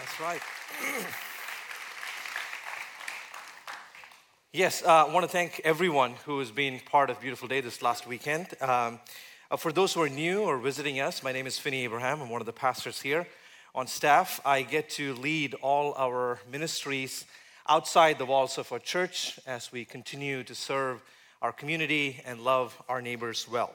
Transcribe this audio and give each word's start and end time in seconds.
That's 0.00 0.18
right. 0.18 0.40
yes, 4.52 4.82
uh, 4.82 5.04
I 5.06 5.12
want 5.12 5.24
to 5.24 5.28
thank 5.30 5.60
everyone 5.62 6.14
who 6.24 6.38
has 6.38 6.50
been 6.50 6.80
part 6.80 7.10
of 7.10 7.20
Beautiful 7.20 7.48
Day 7.48 7.60
this 7.60 7.82
last 7.82 8.06
weekend. 8.06 8.48
Um, 8.62 8.98
uh, 9.50 9.58
for 9.58 9.72
those 9.72 9.92
who 9.92 10.00
are 10.00 10.08
new 10.08 10.40
or 10.40 10.56
visiting 10.56 11.00
us, 11.00 11.22
my 11.22 11.32
name 11.32 11.46
is 11.46 11.58
Finney 11.58 11.84
Abraham. 11.84 12.22
I'm 12.22 12.30
one 12.30 12.40
of 12.40 12.46
the 12.46 12.52
pastors 12.52 13.02
here 13.02 13.26
on 13.74 13.86
staff. 13.86 14.40
I 14.42 14.62
get 14.62 14.88
to 14.90 15.12
lead 15.16 15.54
all 15.60 15.92
our 15.98 16.38
ministries 16.50 17.26
outside 17.68 18.16
the 18.16 18.24
walls 18.24 18.56
of 18.56 18.72
our 18.72 18.78
church 18.78 19.38
as 19.46 19.70
we 19.70 19.84
continue 19.84 20.42
to 20.44 20.54
serve 20.54 21.02
our 21.42 21.52
community 21.52 22.22
and 22.24 22.40
love 22.40 22.74
our 22.88 23.02
neighbors 23.02 23.46
well. 23.46 23.74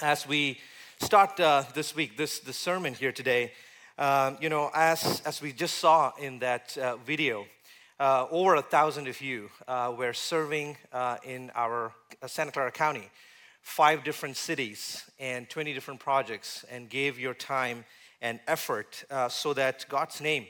As 0.00 0.28
we 0.28 0.60
start 1.00 1.40
uh, 1.40 1.64
this 1.74 1.96
week, 1.96 2.16
this, 2.16 2.38
this 2.38 2.56
sermon 2.56 2.94
here 2.94 3.10
today, 3.10 3.50
um, 3.98 4.38
you 4.40 4.48
know, 4.48 4.70
as, 4.74 5.22
as 5.24 5.40
we 5.40 5.52
just 5.52 5.78
saw 5.78 6.12
in 6.18 6.40
that 6.40 6.76
uh, 6.76 6.96
video, 6.96 7.46
uh, 8.00 8.26
over 8.30 8.56
a 8.56 8.62
thousand 8.62 9.06
of 9.06 9.20
you 9.20 9.48
uh, 9.68 9.92
were 9.96 10.12
serving 10.12 10.76
uh, 10.92 11.16
in 11.24 11.52
our 11.54 11.92
uh, 12.20 12.26
Santa 12.26 12.50
Clara 12.50 12.72
County, 12.72 13.08
five 13.62 14.02
different 14.02 14.36
cities 14.36 15.04
and 15.20 15.48
20 15.48 15.72
different 15.72 16.00
projects, 16.00 16.64
and 16.70 16.90
gave 16.90 17.20
your 17.20 17.34
time 17.34 17.84
and 18.20 18.40
effort 18.48 19.04
uh, 19.10 19.28
so 19.28 19.54
that 19.54 19.86
God's 19.88 20.20
name 20.20 20.46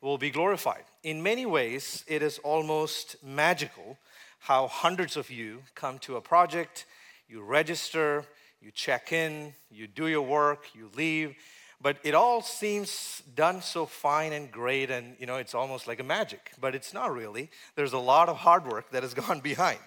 will 0.00 0.18
be 0.18 0.30
glorified. 0.30 0.84
In 1.04 1.22
many 1.22 1.46
ways, 1.46 2.04
it 2.08 2.22
is 2.22 2.38
almost 2.38 3.16
magical 3.22 3.96
how 4.40 4.66
hundreds 4.66 5.16
of 5.16 5.30
you 5.30 5.62
come 5.74 5.98
to 6.00 6.16
a 6.16 6.20
project, 6.20 6.86
you 7.28 7.42
register, 7.42 8.24
you 8.60 8.70
check 8.72 9.12
in, 9.12 9.54
you 9.70 9.86
do 9.86 10.08
your 10.08 10.22
work, 10.22 10.66
you 10.74 10.90
leave 10.96 11.36
but 11.80 11.98
it 12.02 12.14
all 12.14 12.42
seems 12.42 13.22
done 13.34 13.62
so 13.62 13.86
fine 13.86 14.32
and 14.32 14.50
great 14.50 14.90
and 14.90 15.14
you 15.20 15.26
know 15.26 15.36
it's 15.36 15.54
almost 15.54 15.86
like 15.86 16.00
a 16.00 16.04
magic. 16.04 16.52
But 16.60 16.74
it's 16.74 16.92
not 16.92 17.12
really. 17.12 17.50
There's 17.76 17.92
a 17.92 17.98
lot 17.98 18.28
of 18.28 18.38
hard 18.38 18.66
work 18.66 18.90
that 18.90 19.02
has 19.02 19.14
gone 19.26 19.40
behind. 19.40 19.78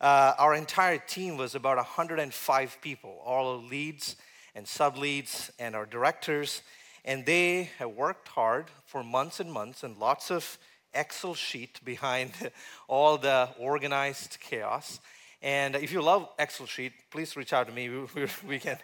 Uh, 0.00 0.32
our 0.38 0.54
entire 0.54 0.98
team 0.98 1.36
was 1.36 1.54
about 1.54 1.76
105 1.76 2.78
people 2.80 3.20
all 3.24 3.62
leads 3.62 4.16
and 4.54 4.66
sub 4.66 4.96
leads 4.96 5.50
and 5.58 5.74
our 5.74 5.86
directors. 5.86 6.62
And 7.04 7.26
they 7.26 7.70
have 7.78 7.90
worked 7.90 8.28
hard 8.28 8.66
for 8.86 9.02
months 9.02 9.40
and 9.40 9.52
months 9.52 9.82
and 9.82 9.98
lots 9.98 10.30
of 10.30 10.58
excel 10.94 11.34
sheet 11.34 11.80
behind 11.84 12.32
all 12.88 13.18
the 13.18 13.50
organized 13.58 14.38
chaos. 14.40 15.00
And 15.42 15.74
if 15.76 15.92
you 15.92 16.02
love 16.02 16.28
excel 16.38 16.66
sheet 16.66 16.92
please 17.10 17.36
reach 17.36 17.52
out 17.52 17.66
to 17.66 17.72
me. 17.72 17.88
We, 17.88 17.98
we, 18.14 18.26
we 18.46 18.58
can 18.58 18.78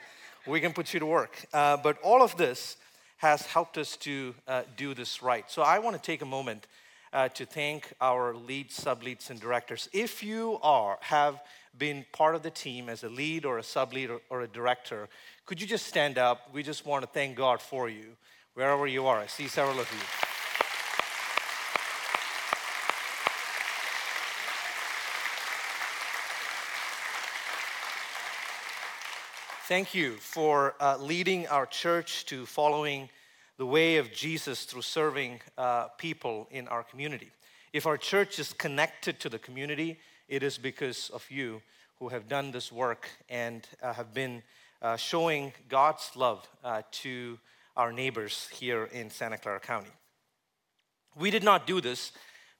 we 0.46 0.60
can 0.60 0.72
put 0.72 0.94
you 0.94 1.00
to 1.00 1.06
work. 1.06 1.46
Uh, 1.52 1.76
but 1.76 1.98
all 2.02 2.22
of 2.22 2.36
this 2.36 2.76
has 3.18 3.46
helped 3.46 3.78
us 3.78 3.96
to 3.96 4.34
uh, 4.46 4.62
do 4.76 4.94
this 4.94 5.22
right. 5.22 5.50
So 5.50 5.62
I 5.62 5.78
want 5.78 5.96
to 5.96 6.02
take 6.02 6.22
a 6.22 6.26
moment 6.26 6.66
uh, 7.12 7.28
to 7.30 7.46
thank 7.46 7.92
our 8.00 8.34
lead, 8.34 8.70
sub 8.70 9.02
leads, 9.02 9.30
and 9.30 9.40
directors. 9.40 9.88
If 9.92 10.22
you 10.22 10.58
are 10.62 10.98
have 11.00 11.40
been 11.78 12.04
part 12.12 12.34
of 12.34 12.42
the 12.42 12.50
team 12.50 12.88
as 12.88 13.04
a 13.04 13.08
lead 13.08 13.44
or 13.44 13.58
a 13.58 13.62
sub 13.62 13.92
lead 13.92 14.10
or, 14.10 14.20
or 14.30 14.42
a 14.42 14.48
director, 14.48 15.08
could 15.46 15.60
you 15.60 15.66
just 15.66 15.86
stand 15.86 16.18
up? 16.18 16.50
We 16.52 16.62
just 16.62 16.86
want 16.86 17.04
to 17.04 17.08
thank 17.08 17.36
God 17.36 17.60
for 17.60 17.88
you 17.88 18.16
wherever 18.54 18.86
you 18.86 19.06
are. 19.06 19.18
I 19.18 19.26
see 19.26 19.48
several 19.48 19.80
of 19.80 19.90
you. 19.92 20.25
Thank 29.68 29.96
you 29.96 30.12
for 30.12 30.76
uh, 30.78 30.96
leading 31.00 31.48
our 31.48 31.66
church 31.66 32.24
to 32.26 32.46
following 32.46 33.08
the 33.58 33.66
way 33.66 33.96
of 33.96 34.12
Jesus 34.12 34.62
through 34.62 34.82
serving 34.82 35.40
uh, 35.58 35.88
people 35.98 36.46
in 36.52 36.68
our 36.68 36.84
community. 36.84 37.32
If 37.72 37.84
our 37.84 37.96
church 37.96 38.38
is 38.38 38.52
connected 38.52 39.18
to 39.18 39.28
the 39.28 39.40
community, 39.40 39.98
it 40.28 40.44
is 40.44 40.56
because 40.56 41.10
of 41.10 41.28
you 41.28 41.62
who 41.98 42.10
have 42.10 42.28
done 42.28 42.52
this 42.52 42.70
work 42.70 43.08
and 43.28 43.66
uh, 43.82 43.92
have 43.92 44.14
been 44.14 44.44
uh, 44.82 44.94
showing 44.94 45.52
God's 45.68 46.12
love 46.14 46.46
uh, 46.62 46.82
to 47.02 47.36
our 47.76 47.92
neighbors 47.92 48.48
here 48.52 48.84
in 48.92 49.10
Santa 49.10 49.36
Clara 49.36 49.58
County. 49.58 49.90
We 51.18 51.32
did 51.32 51.42
not 51.42 51.66
do 51.66 51.80
this 51.80 52.12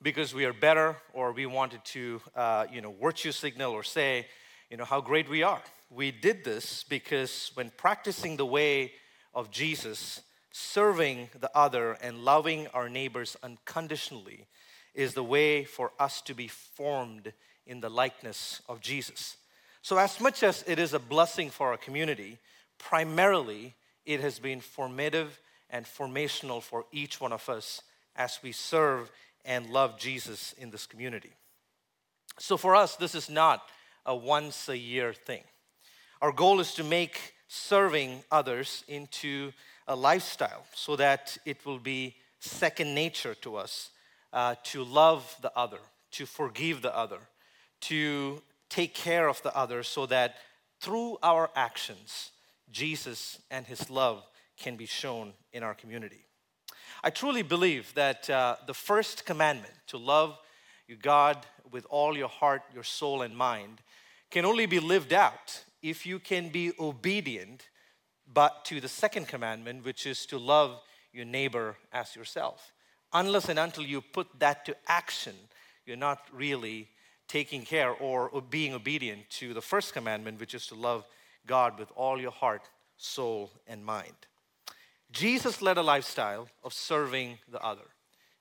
because 0.03 0.35
we 0.35 0.45
are 0.45 0.53
better 0.53 0.97
or 1.13 1.31
we 1.31 1.47
wanted 1.47 1.85
to, 1.85 2.21
uh, 2.35 2.67
you 2.73 2.81
know, 2.81 2.97
virtue 3.01 3.31
signal 3.31 3.71
or 3.71 3.85
say, 3.85 4.27
you 4.71 4.77
know, 4.77 4.85
how 4.85 5.01
great 5.01 5.31
we 5.31 5.45
are 5.45 5.63
we 5.91 6.11
did 6.11 6.45
this 6.45 6.85
because 6.85 7.51
when 7.55 7.71
practicing 7.77 8.37
the 8.37 8.47
way 8.47 8.93
of 9.35 9.51
Jesus, 9.51 10.23
serving 10.53 11.29
the 11.39 11.51
other 11.57 11.93
and 12.03 12.25
loving 12.25 12.67
our 12.69 12.89
neighbors 12.89 13.37
unconditionally 13.43 14.47
is 14.95 15.15
the 15.15 15.23
way 15.23 15.65
for 15.65 15.93
us 15.99 16.23
to 16.23 16.35
be 16.35 16.49
formed 16.49 17.33
in 17.67 17.81
the 17.81 17.91
likeness 17.91 18.63
of 18.69 18.81
Jesus. 18.81 19.37
So, 19.83 19.99
as 19.99 20.21
much 20.21 20.43
as 20.43 20.65
it 20.67 20.79
is 20.79 20.95
a 20.95 20.99
blessing 20.99 21.51
for 21.51 21.69
our 21.69 21.77
community, 21.77 22.39
primarily 22.79 23.75
it 24.05 24.21
has 24.21 24.39
been 24.39 24.61
formative 24.61 25.39
and 25.69 25.85
formational 25.85 26.63
for 26.63 26.87
each 26.91 27.21
one 27.21 27.33
of 27.33 27.49
us 27.49 27.83
as 28.17 28.39
we 28.43 28.53
serve 28.53 29.11
and 29.45 29.71
love 29.71 29.99
Jesus 29.99 30.55
in 30.59 30.71
this 30.71 30.87
community. 30.87 31.33
So, 32.39 32.57
for 32.57 32.75
us, 32.75 32.97
this 32.97 33.15
is 33.15 33.29
not 33.29 33.63
a 34.05 34.17
once 34.17 34.69
a 34.69 34.77
year 34.79 35.13
thing. 35.13 35.43
Our 36.27 36.33
goal 36.33 36.59
is 36.59 36.75
to 36.75 36.83
make 36.83 37.35
serving 37.47 38.25
others 38.33 38.83
into 38.89 39.53
a 39.87 39.95
lifestyle 39.95 40.67
so 40.75 40.97
that 40.97 41.39
it 41.47 41.65
will 41.65 41.79
be 41.79 42.17
second 42.41 42.97
nature 42.97 43.37
to 43.43 43.55
us 43.55 43.91
uh, 44.33 44.57
to 44.65 44.83
love 44.83 45.37
the 45.41 45.57
other, 45.57 45.79
to 46.11 46.27
forgive 46.27 46.83
the 46.83 46.93
other, 46.97 47.21
to 47.83 48.43
take 48.69 48.93
care 48.93 49.29
of 49.29 49.41
the 49.45 49.57
other 49.57 49.85
so 49.85 50.05
that 50.07 50.35
through 50.81 51.17
our 51.23 51.49
actions, 51.55 52.33
Jesus 52.73 53.39
and 53.49 53.65
his 53.65 53.89
love 53.89 54.27
can 54.57 54.75
be 54.75 54.87
shown 54.87 55.33
in 55.53 55.63
our 55.63 55.75
community. 55.75 56.25
I 57.05 57.11
truly 57.11 57.43
believe 57.43 57.95
that 57.95 58.29
uh, 58.29 58.57
the 58.67 58.75
first 58.75 59.27
commandment, 59.27 59.75
to 59.87 59.97
love 59.97 60.37
your 60.89 60.99
God 61.01 61.47
with 61.71 61.87
all 61.89 62.17
your 62.17 62.29
heart, 62.29 62.63
your 62.75 62.83
soul, 62.83 63.23
and 63.23 63.37
mind, 63.37 63.81
can 64.33 64.45
only 64.45 64.67
be 64.67 64.81
lived 64.81 65.13
out 65.13 65.63
if 65.89 66.05
you 66.05 66.19
can 66.19 66.49
be 66.49 66.73
obedient 66.81 67.69
but 68.33 68.65
to 68.65 68.81
the 68.81 68.89
second 68.89 69.29
commandment 69.29 69.85
which 69.85 70.05
is 70.05 70.27
to 70.27 70.37
love 70.37 70.81
your 71.13 71.25
neighbor 71.25 71.77
as 71.93 72.17
yourself. 72.17 72.73
Unless 73.13 73.49
and 73.49 73.59
until 73.59 73.85
you 73.85 74.01
put 74.01 74.27
that 74.41 74.65
to 74.67 74.77
action 74.89 75.35
you're 75.85 75.97
not 75.97 76.27
really 76.33 76.89
taking 77.29 77.63
care 77.65 77.93
or 77.93 78.43
being 78.51 78.75
obedient 78.75 79.31
to 79.31 79.55
the 79.55 79.61
first 79.61 79.93
commandment 79.93 80.41
which 80.41 80.55
is 80.55 80.67
to 80.67 80.75
love 80.75 81.05
god 81.47 81.79
with 81.79 81.91
all 81.95 82.21
your 82.21 82.33
heart 82.33 82.69
soul 82.97 83.51
and 83.69 83.85
mind. 83.85 84.27
Jesus 85.13 85.63
led 85.63 85.79
a 85.79 85.83
lifestyle 85.83 86.49
of 86.65 86.73
serving 86.73 87.39
the 87.49 87.63
other. 87.63 87.89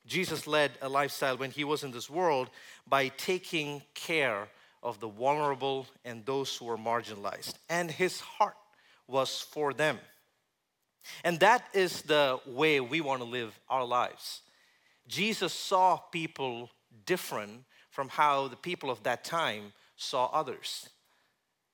Jesus 0.08 0.48
led 0.48 0.72
a 0.82 0.90
lifestyle 0.90 1.38
when 1.38 1.52
he 1.52 1.64
was 1.64 1.84
in 1.84 1.92
this 1.92 2.10
world 2.10 2.50
by 2.88 3.10
taking 3.10 3.84
care 3.94 4.48
of 4.86 5.00
the 5.00 5.10
vulnerable 5.10 5.88
and 6.06 6.26
those 6.26 6.56
who 6.56 6.66
were 6.66 6.78
marginalized. 6.78 7.56
And 7.70 7.90
his 7.90 8.22
heart 8.22 8.56
was 9.08 9.42
for 9.42 9.74
them. 9.74 9.98
And 11.24 11.40
that 11.40 11.66
is 11.74 12.04
the 12.04 12.40
way 12.46 12.80
we 12.80 13.02
want 13.02 13.22
to 13.22 13.28
live 13.28 13.60
our 13.70 13.84
lives. 13.84 14.42
Jesus 15.08 15.54
saw 15.54 15.98
people 15.98 16.70
different 17.06 17.64
from 17.90 18.10
how 18.10 18.48
the 18.48 18.56
people 18.56 18.90
of 18.90 19.04
that 19.04 19.24
time 19.24 19.74
saw 19.98 20.28
others. 20.28 20.90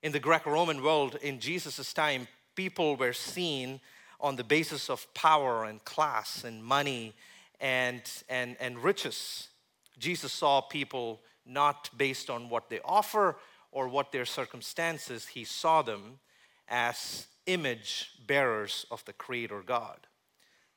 In 0.01 0.11
the 0.11 0.19
Greco 0.19 0.51
Roman 0.51 0.81
world, 0.81 1.17
in 1.21 1.39
Jesus' 1.39 1.93
time, 1.93 2.27
people 2.55 2.95
were 2.95 3.13
seen 3.13 3.79
on 4.19 4.35
the 4.35 4.43
basis 4.43 4.89
of 4.89 5.11
power 5.13 5.65
and 5.65 5.83
class 5.83 6.43
and 6.43 6.63
money 6.63 7.13
and, 7.59 8.01
and, 8.29 8.55
and 8.59 8.83
riches. 8.83 9.49
Jesus 9.97 10.31
saw 10.31 10.61
people 10.61 11.21
not 11.45 11.89
based 11.97 12.29
on 12.29 12.49
what 12.49 12.69
they 12.69 12.79
offer 12.83 13.37
or 13.71 13.87
what 13.87 14.11
their 14.11 14.25
circumstances. 14.25 15.27
He 15.27 15.43
saw 15.43 15.81
them 15.81 16.19
as 16.67 17.27
image 17.45 18.11
bearers 18.25 18.85
of 18.91 19.03
the 19.05 19.13
Creator 19.13 19.63
God. 19.65 20.07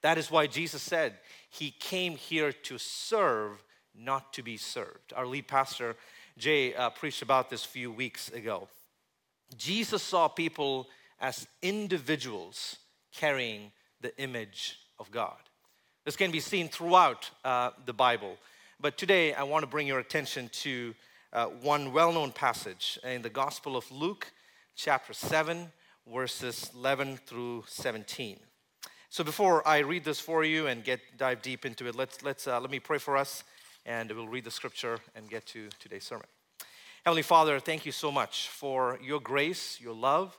That 0.03 0.19
is 0.19 0.31
why 0.31 0.47
Jesus 0.47 0.83
said 0.83 1.15
he 1.49 1.71
came 1.71 2.17
here 2.17 2.53
to 2.53 2.79
serve, 2.79 3.63
not 3.95 4.33
to 4.35 4.43
be 4.43 4.57
served. 4.57 5.13
Our 5.17 5.27
lead 5.27 5.49
pastor, 5.49 5.97
Jay, 6.37 6.75
uh, 6.75 6.91
preached 6.91 7.23
about 7.23 7.49
this 7.49 7.65
a 7.65 7.69
few 7.69 7.91
weeks 7.91 8.29
ago. 8.29 8.69
Jesus 9.57 10.03
saw 10.03 10.29
people 10.29 10.89
as 11.21 11.47
individuals 11.63 12.77
carrying 13.15 13.73
the 14.01 14.17
image 14.21 14.79
of 14.99 15.11
God. 15.11 15.39
This 16.05 16.17
can 16.17 16.31
be 16.31 16.41
seen 16.41 16.69
throughout 16.69 17.31
uh, 17.45 17.71
the 17.87 17.95
Bible. 17.95 18.37
But 18.85 18.99
today, 18.99 19.33
I 19.33 19.45
want 19.45 19.63
to 19.63 19.67
bring 19.67 19.87
your 19.87 19.99
attention 19.99 20.51
to 20.61 20.95
uh, 21.33 21.47
one 21.47 21.95
well 21.95 22.13
known 22.13 22.33
passage 22.33 22.99
in 23.03 23.23
the 23.23 23.31
Gospel 23.31 23.79
of 23.79 23.91
Luke, 23.91 24.31
chapter 24.77 25.15
7, 25.15 25.73
verses 26.13 26.71
11 26.75 27.17
through 27.25 27.65
17. 27.67 28.39
So 29.09 29.25
before 29.25 29.67
I 29.67 29.79
read 29.79 30.05
this 30.05 30.21
for 30.21 30.45
you 30.45 30.67
and 30.67 30.85
get 30.85 31.01
dive 31.17 31.41
deep 31.41 31.65
into 31.65 31.87
it, 31.87 31.95
let's, 31.95 32.23
let's, 32.23 32.47
uh, 32.47 32.61
let 32.61 32.71
me 32.71 32.79
pray 32.79 32.99
for 32.99 33.17
us 33.17 33.43
and 33.87 34.13
we'll 34.13 34.29
read 34.29 34.45
the 34.45 34.51
scripture 34.51 34.99
and 35.17 35.31
get 35.31 35.47
to 35.47 35.71
today's 35.79 36.05
sermon. 36.05 36.27
Heavenly 37.07 37.23
Father, 37.23 37.61
thank 37.61 37.87
you 37.87 37.93
so 37.93 38.13
much 38.13 38.51
for 38.51 38.99
your 39.03 39.19
grace, 39.19 39.81
your 39.81 39.95
love. 39.95 40.37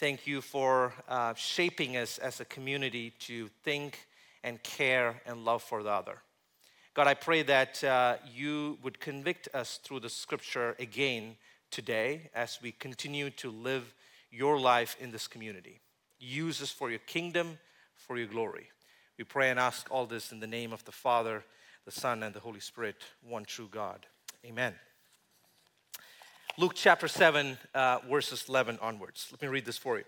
Thank 0.00 0.26
you 0.26 0.40
for 0.40 0.94
uh, 1.08 1.34
shaping 1.34 1.96
us 1.96 2.18
as 2.18 2.40
a 2.40 2.44
community 2.44 3.12
to 3.20 3.48
think 3.62 4.08
and 4.42 4.60
care 4.64 5.22
and 5.26 5.44
love 5.44 5.62
for 5.62 5.84
the 5.84 5.90
other. 5.90 6.18
God, 6.98 7.06
I 7.06 7.14
pray 7.14 7.42
that 7.42 7.84
uh, 7.84 8.16
you 8.34 8.76
would 8.82 8.98
convict 8.98 9.48
us 9.54 9.78
through 9.84 10.00
the 10.00 10.10
scripture 10.10 10.74
again 10.80 11.36
today 11.70 12.28
as 12.34 12.58
we 12.60 12.72
continue 12.72 13.30
to 13.30 13.52
live 13.52 13.94
your 14.32 14.58
life 14.58 14.96
in 14.98 15.12
this 15.12 15.28
community. 15.28 15.80
Use 16.18 16.60
us 16.60 16.72
for 16.72 16.90
your 16.90 16.98
kingdom 16.98 17.60
for 17.94 18.18
your 18.18 18.26
glory. 18.26 18.70
We 19.16 19.22
pray 19.22 19.50
and 19.50 19.60
ask 19.60 19.86
all 19.92 20.06
this 20.06 20.32
in 20.32 20.40
the 20.40 20.48
name 20.48 20.72
of 20.72 20.84
the 20.86 20.90
Father, 20.90 21.44
the 21.84 21.92
Son, 21.92 22.24
and 22.24 22.34
the 22.34 22.40
Holy 22.40 22.58
Spirit, 22.58 22.96
one 23.22 23.44
true 23.44 23.68
God. 23.70 24.04
Amen. 24.44 24.74
Luke 26.56 26.72
chapter 26.74 27.06
7, 27.06 27.58
uh, 27.76 27.98
verses 28.10 28.46
11 28.48 28.76
onwards. 28.82 29.28
Let 29.30 29.40
me 29.40 29.46
read 29.46 29.66
this 29.66 29.78
for 29.78 29.98
you. 29.98 30.04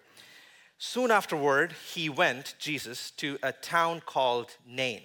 Soon 0.78 1.12
afterward, 1.12 1.72
he 1.94 2.08
went, 2.08 2.56
Jesus, 2.58 3.12
to 3.12 3.38
a 3.44 3.52
town 3.52 4.02
called 4.04 4.56
Nain, 4.66 5.02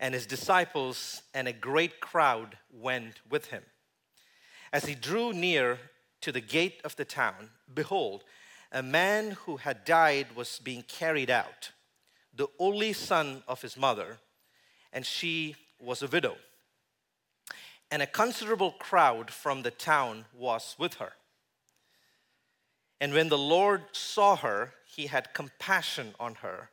and 0.00 0.14
his 0.14 0.26
disciples 0.26 1.22
and 1.34 1.46
a 1.46 1.52
great 1.52 2.00
crowd 2.00 2.56
went 2.72 3.20
with 3.28 3.46
him. 3.46 3.62
As 4.72 4.86
he 4.86 4.94
drew 4.94 5.32
near 5.32 5.78
to 6.22 6.32
the 6.32 6.40
gate 6.40 6.80
of 6.82 6.96
the 6.96 7.04
town, 7.04 7.50
behold, 7.72 8.24
a 8.72 8.82
man 8.82 9.32
who 9.32 9.58
had 9.58 9.84
died 9.84 10.28
was 10.34 10.58
being 10.58 10.82
carried 10.82 11.30
out 11.30 11.70
the 12.32 12.48
only 12.58 12.92
son 12.92 13.42
of 13.48 13.60
his 13.60 13.76
mother, 13.76 14.18
and 14.92 15.04
she 15.04 15.56
was 15.80 16.02
a 16.02 16.06
widow. 16.06 16.36
And 17.90 18.00
a 18.00 18.06
considerable 18.06 18.70
crowd 18.72 19.30
from 19.30 19.62
the 19.62 19.72
town 19.72 20.24
was 20.32 20.76
with 20.78 20.94
her. 20.94 21.12
And 23.00 23.12
when 23.12 23.28
the 23.28 23.38
Lord 23.38 23.82
saw 23.92 24.36
her, 24.36 24.74
he 24.86 25.06
had 25.06 25.34
compassion 25.34 26.14
on 26.20 26.36
her, 26.36 26.70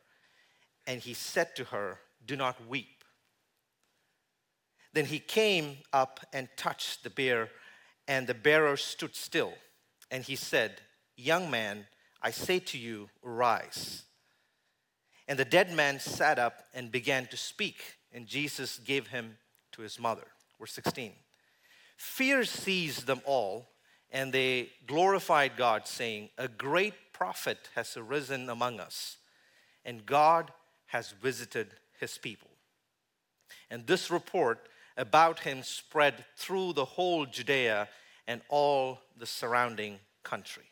and 0.86 1.00
he 1.00 1.12
said 1.12 1.56
to 1.56 1.64
her, 1.64 1.98
Do 2.24 2.36
not 2.36 2.66
weep. 2.68 2.97
Then 4.92 5.06
he 5.06 5.18
came 5.18 5.78
up 5.92 6.20
and 6.32 6.48
touched 6.56 7.04
the 7.04 7.10
bier, 7.10 7.50
and 8.06 8.26
the 8.26 8.34
bearer 8.34 8.76
stood 8.76 9.14
still. 9.14 9.52
And 10.10 10.24
he 10.24 10.36
said, 10.36 10.80
Young 11.16 11.50
man, 11.50 11.86
I 12.22 12.30
say 12.30 12.58
to 12.60 12.78
you, 12.78 13.10
rise. 13.22 14.04
And 15.26 15.38
the 15.38 15.44
dead 15.44 15.72
man 15.72 16.00
sat 16.00 16.38
up 16.38 16.64
and 16.72 16.90
began 16.90 17.26
to 17.26 17.36
speak, 17.36 17.98
and 18.12 18.26
Jesus 18.26 18.78
gave 18.78 19.08
him 19.08 19.36
to 19.72 19.82
his 19.82 20.00
mother. 20.00 20.26
Verse 20.58 20.72
16. 20.72 21.12
Fear 21.96 22.44
seized 22.44 23.06
them 23.06 23.20
all, 23.26 23.68
and 24.10 24.32
they 24.32 24.70
glorified 24.86 25.56
God, 25.56 25.86
saying, 25.86 26.30
A 26.38 26.48
great 26.48 26.94
prophet 27.12 27.68
has 27.74 27.96
arisen 27.96 28.48
among 28.48 28.80
us, 28.80 29.18
and 29.84 30.06
God 30.06 30.52
has 30.86 31.10
visited 31.10 31.74
his 32.00 32.16
people. 32.16 32.50
And 33.70 33.86
this 33.86 34.10
report 34.10 34.68
about 34.98 35.40
him 35.40 35.62
spread 35.62 36.24
through 36.36 36.74
the 36.74 36.84
whole 36.84 37.24
Judea 37.24 37.88
and 38.26 38.42
all 38.50 38.98
the 39.16 39.26
surrounding 39.26 39.98
country. 40.22 40.64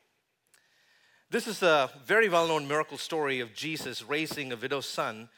This 1.31 1.47
is 1.47 1.63
a 1.63 1.91
very 2.05 2.29
well 2.29 2.47
known 2.47 2.69
miracle 2.69 2.99
story 2.99 3.41
of 3.41 3.55
Jesus 3.55 4.03
raising 4.03 4.53
a 4.53 4.57
widow's 4.57 4.87
son, 4.87 5.29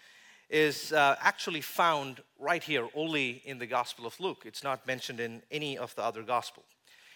is 0.50 0.93
uh, 0.93 1.17
actually 1.20 1.61
found 1.61 2.23
right 2.38 2.62
here 2.62 2.88
only 2.94 3.43
in 3.44 3.58
the 3.58 3.67
Gospel 3.67 4.06
of 4.06 4.19
Luke. 4.19 4.43
It's 4.46 4.64
not 4.64 4.87
mentioned 4.87 5.20
in 5.20 5.43
any 5.50 5.76
of 5.76 5.94
the 5.94 6.02
other 6.02 6.23
Gospels. 6.23 6.67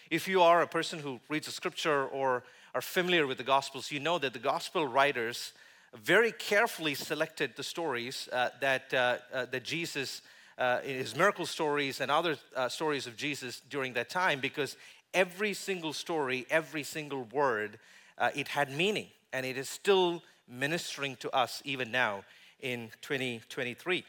If 0.09 0.27
you 0.27 0.41
are 0.41 0.61
a 0.61 0.67
person 0.67 0.99
who 0.99 1.19
reads 1.29 1.47
the 1.47 1.51
scripture 1.51 2.05
or 2.05 2.43
are 2.75 2.81
familiar 2.81 3.25
with 3.25 3.37
the 3.37 3.43
Gospels, 3.43 3.91
you 3.91 3.99
know 3.99 4.19
that 4.19 4.33
the 4.33 4.39
Gospel 4.39 4.87
writers 4.87 5.53
very 5.95 6.31
carefully 6.31 6.95
selected 6.95 7.55
the 7.55 7.63
stories 7.63 8.29
uh, 8.31 8.49
that, 8.61 8.93
uh, 8.93 9.17
uh 9.33 9.45
that 9.45 9.63
Jesus, 9.63 10.21
uh, 10.57 10.79
in 10.83 10.95
his 10.95 11.15
miracle 11.15 11.45
stories 11.45 12.01
and 12.01 12.11
other 12.11 12.37
uh, 12.55 12.69
stories 12.69 13.07
of 13.07 13.15
Jesus 13.15 13.61
during 13.69 13.93
that 13.93 14.09
time, 14.09 14.39
because 14.39 14.77
every 15.13 15.53
single 15.53 15.93
story, 15.93 16.45
every 16.49 16.83
single 16.83 17.23
word, 17.23 17.79
uh, 18.17 18.29
it 18.35 18.47
had 18.47 18.71
meaning 18.71 19.07
and 19.31 19.45
it 19.45 19.57
is 19.57 19.69
still 19.69 20.21
ministering 20.47 21.15
to 21.17 21.35
us 21.35 21.61
even 21.65 21.91
now 21.91 22.23
in 22.59 22.89
2023. 23.01 24.03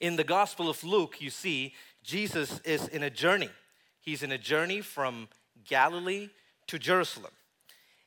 In 0.00 0.16
the 0.16 0.24
Gospel 0.24 0.68
of 0.68 0.82
Luke, 0.84 1.20
you 1.20 1.30
see 1.30 1.74
Jesus 2.02 2.60
is 2.60 2.88
in 2.88 3.02
a 3.02 3.10
journey. 3.10 3.50
He's 4.00 4.22
in 4.22 4.32
a 4.32 4.38
journey 4.38 4.80
from 4.80 5.28
Galilee 5.66 6.30
to 6.68 6.78
Jerusalem. 6.78 7.32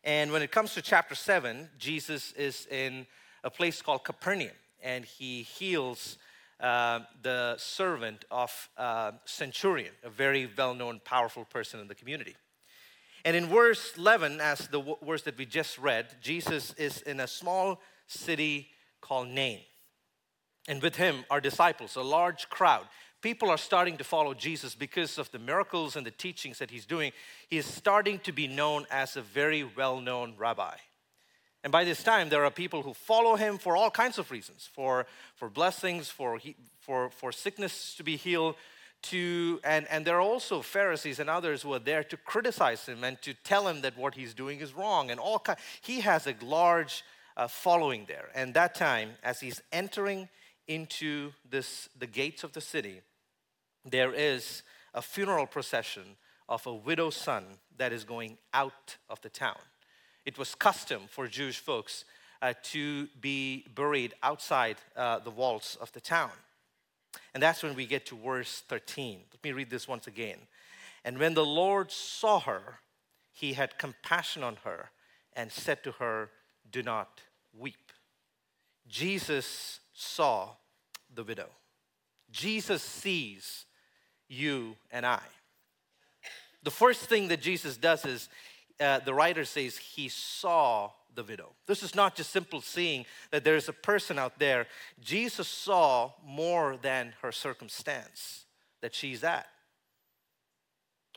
And 0.04 0.32
when 0.32 0.42
it 0.42 0.52
comes 0.52 0.74
to 0.74 0.82
chapter 0.82 1.16
7, 1.16 1.70
Jesus 1.78 2.32
is 2.34 2.68
in 2.70 3.06
a 3.44 3.50
place 3.50 3.82
called 3.82 4.04
Capernaum 4.04 4.52
and 4.84 5.06
he 5.06 5.44
heals 5.44 6.18
uh, 6.60 7.02
the 7.22 7.56
servant 7.58 8.26
of 8.32 8.70
uh, 8.78 9.12
centurion, 9.26 9.92
a 10.04 10.10
very 10.10 10.50
well 10.58 10.74
known, 10.74 11.02
powerful 11.04 11.46
person 11.46 11.80
in 11.80 11.88
the 11.88 11.96
community. 11.96 12.36
And 13.26 13.36
in 13.38 13.48
verse 13.48 13.94
11, 13.98 14.42
as 14.42 14.68
the 14.68 14.98
verse 15.02 15.22
that 15.24 15.38
we 15.38 15.46
just 15.46 15.78
read, 15.78 16.16
Jesus 16.22 16.74
is 16.74 17.02
in 17.02 17.20
a 17.20 17.28
small 17.28 17.80
city 18.08 18.70
called 19.02 19.30
Nain. 19.30 19.60
And 20.68 20.82
with 20.82 20.96
him 20.96 21.26
are 21.30 21.42
disciples, 21.42 21.96
a 21.96 22.02
large 22.02 22.50
crowd. 22.50 22.86
People 23.22 23.50
are 23.50 23.58
starting 23.58 23.96
to 23.98 24.04
follow 24.04 24.34
Jesus 24.34 24.76
because 24.76 25.18
of 25.18 25.32
the 25.32 25.40
miracles 25.40 25.96
and 25.96 26.06
the 26.06 26.12
teachings 26.12 26.60
that 26.60 26.70
he's 26.70 26.86
doing. 26.86 27.14
He 27.50 27.58
is 27.58 27.66
starting 27.66 28.20
to 28.20 28.34
be 28.34 28.48
known 28.48 28.86
as 28.92 29.16
a 29.16 29.22
very 29.22 29.64
well 29.64 30.02
known 30.02 30.36
rabbi. 30.38 30.76
And 31.64 31.72
by 31.72 31.86
this 31.86 32.04
time, 32.04 32.30
there 32.30 32.44
are 32.44 32.52
people 32.52 32.82
who 32.82 32.94
follow 32.94 33.36
him 33.36 33.58
for 33.58 33.78
all 33.78 33.90
kinds 33.90 34.18
of 34.18 34.32
reasons 34.32 34.70
for, 34.74 35.06
for 35.36 35.50
blessings, 35.50 36.10
for, 36.10 36.40
for, 36.82 37.10
for 37.10 37.32
sickness 37.32 37.96
to 37.96 38.04
be 38.04 38.18
healed, 38.18 38.56
to, 39.04 39.60
and, 39.64 39.88
and 39.90 40.06
there 40.06 40.18
are 40.18 40.22
also 40.22 40.62
Pharisees 40.62 41.20
and 41.20 41.30
others 41.30 41.62
who 41.62 41.74
are 41.74 41.80
there 41.80 42.04
to 42.06 42.18
criticize 42.18 42.86
him 42.86 43.04
and 43.04 43.22
to 43.22 43.34
tell 43.34 43.68
him 43.68 43.82
that 43.82 43.98
what 43.98 44.16
he's 44.16 44.34
doing 44.34 44.60
is 44.60 44.74
wrong. 44.74 45.12
And 45.12 45.20
all 45.20 45.40
kind, 45.40 45.58
he 45.82 46.02
has 46.02 46.28
a 46.28 46.36
large 46.42 47.04
uh, 47.36 47.48
following 47.48 48.06
there. 48.08 48.30
And 48.36 48.54
that 48.54 48.76
time, 48.76 49.12
as 49.24 49.40
he's 49.40 49.62
entering 49.72 50.30
into 50.68 51.32
this, 51.50 51.90
the 51.98 52.08
gates 52.08 52.44
of 52.44 52.54
the 52.54 52.62
city, 52.62 53.02
there 53.84 54.14
is 54.14 54.64
a 54.94 55.02
funeral 55.02 55.48
procession 55.48 56.04
of 56.48 56.66
a 56.68 56.74
widow's 56.74 57.16
son 57.16 57.44
that 57.78 57.92
is 57.92 58.04
going 58.04 58.38
out 58.54 58.98
of 59.10 59.20
the 59.22 59.30
town. 59.30 59.60
It 60.26 60.38
was 60.38 60.56
custom 60.56 61.04
for 61.10 61.28
Jewish 61.28 61.60
folks 61.60 62.06
uh, 62.42 62.54
to 62.64 63.08
be 63.20 63.66
buried 63.74 64.14
outside 64.22 64.78
uh, 64.96 65.20
the 65.20 65.32
walls 65.32 65.78
of 65.82 65.92
the 65.94 66.02
town. 66.02 66.32
And 67.34 67.42
that's 67.42 67.64
when 67.64 67.76
we 67.76 67.86
get 67.86 68.06
to 68.08 68.18
verse 68.18 68.64
13. 68.68 69.20
Let 69.32 69.44
me 69.44 69.52
read 69.52 69.70
this 69.70 69.88
once 69.88 70.08
again. 70.08 70.38
And 71.06 71.18
when 71.18 71.34
the 71.34 71.46
Lord 71.46 71.92
saw 71.92 72.40
her, 72.42 72.80
he 73.32 73.54
had 73.54 73.78
compassion 73.78 74.44
on 74.44 74.58
her 74.64 74.92
and 75.34 75.52
said 75.52 75.84
to 75.84 75.92
her, 75.94 76.30
Do 76.72 76.84
not 76.84 77.22
weep. 77.58 77.92
Jesus 78.88 79.80
saw 79.94 80.50
the 81.14 81.24
widow. 81.24 81.50
Jesus 82.32 82.82
sees 82.82 83.66
you 84.28 84.76
and 84.92 85.06
I. 85.06 85.22
The 86.64 86.72
first 86.72 87.02
thing 87.02 87.28
that 87.28 87.42
Jesus 87.42 87.78
does 87.78 88.06
is, 88.06 88.30
uh, 88.80 89.00
the 89.00 89.14
writer 89.14 89.46
says, 89.46 89.78
he 89.78 90.10
saw 90.10 90.92
the 91.16 91.24
widow. 91.24 91.52
This 91.68 91.84
is 91.84 91.96
not 91.96 92.16
just 92.16 92.32
simple 92.32 92.62
seeing 92.62 93.06
that 93.32 93.44
there 93.44 93.56
is 93.56 93.70
a 93.70 93.74
person 93.74 94.18
out 94.18 94.40
there. 94.40 94.68
Jesus 95.02 95.48
saw 95.48 96.12
more 96.26 96.78
than 96.82 97.14
her 97.22 97.32
circumstance 97.32 98.46
that 98.82 98.96
she's 98.96 99.24
at. 99.24 99.48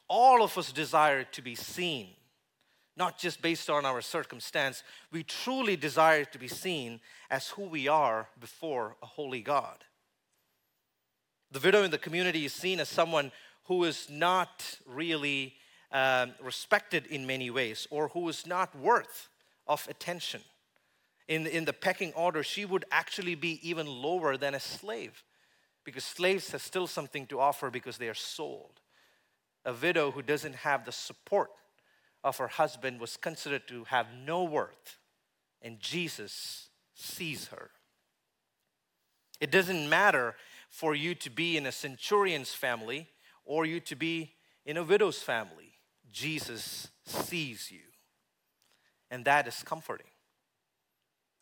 All 0.09 0.43
of 0.43 0.57
us 0.57 0.71
desire 0.71 1.25
to 1.25 1.43
be 1.43 1.55
seen, 1.55 2.09
not 2.97 3.19
just 3.19 3.43
based 3.43 3.69
on 3.69 3.85
our 3.85 4.01
circumstance. 4.01 4.83
We 5.11 5.25
truly 5.25 5.77
desire 5.77 6.25
to 6.27 6.39
be 6.39 6.49
seen 6.49 7.01
as 7.31 7.49
who 7.49 7.63
we 7.63 7.89
are 7.89 8.29
before 8.39 8.97
a 9.03 9.07
holy 9.07 9.41
God. 9.41 9.85
The 11.51 11.61
widow 11.61 11.83
in 11.83 11.91
the 11.91 11.99
community 11.99 12.45
is 12.45 12.53
seen 12.53 12.81
as 12.81 12.89
someone 12.89 13.33
who 13.65 13.85
is 13.85 14.09
not 14.11 14.79
really 14.87 15.55
um, 15.93 16.33
respected 16.43 17.07
in 17.07 17.27
many 17.27 17.51
ways 17.51 17.87
or 17.91 18.09
who 18.09 18.29
is 18.29 18.47
not 18.47 18.77
worth 18.79 19.29
of 19.67 19.87
attention. 19.89 20.41
In, 21.29 21.47
in 21.47 21.65
the 21.65 21.73
pecking 21.73 22.13
order, 22.13 22.43
she 22.43 22.65
would 22.65 22.85
actually 22.91 23.35
be 23.35 23.59
even 23.69 23.87
lower 23.87 24.37
than 24.37 24.55
a 24.55 24.61
slave 24.61 25.25
because 25.85 26.05
slaves 26.05 26.51
have 26.51 26.63
still 26.63 26.87
something 26.87 27.27
to 27.27 27.41
offer 27.41 27.71
because 27.71 27.99
they 27.99 28.09
are 28.09 28.15
sold. 28.15 28.81
A 29.65 29.73
widow 29.73 30.13
who 30.13 30.23
doesn't 30.23 30.57
have 30.57 30.85
the 30.85 30.93
support 30.93 31.51
of 32.23 32.37
her 32.39 32.49
husband 32.49 33.01
was 33.01 33.17
considered 33.17 33.67
to 33.69 33.85
have 33.85 34.09
no 34.25 34.45
worth, 34.45 34.99
and 35.63 35.79
Jesus 35.81 36.69
sees 36.95 37.49
her. 37.49 37.71
It 39.41 39.51
doesn't 39.51 39.89
matter 39.89 40.35
for 40.71 40.95
you 40.95 41.15
to 41.17 41.31
be 41.31 41.57
in 41.57 41.67
a 41.67 41.73
centurion's 41.73 42.53
family 42.53 43.09
or 43.45 43.65
you 43.65 43.81
to 43.81 43.95
be 43.95 44.33
in 44.65 44.77
a 44.77 44.83
widow's 44.83 45.23
family. 45.23 45.66
Jesus 46.13 46.89
sees 47.05 47.71
you. 47.71 47.81
And 49.11 49.25
that 49.25 49.47
is 49.47 49.63
comforting. 49.63 50.07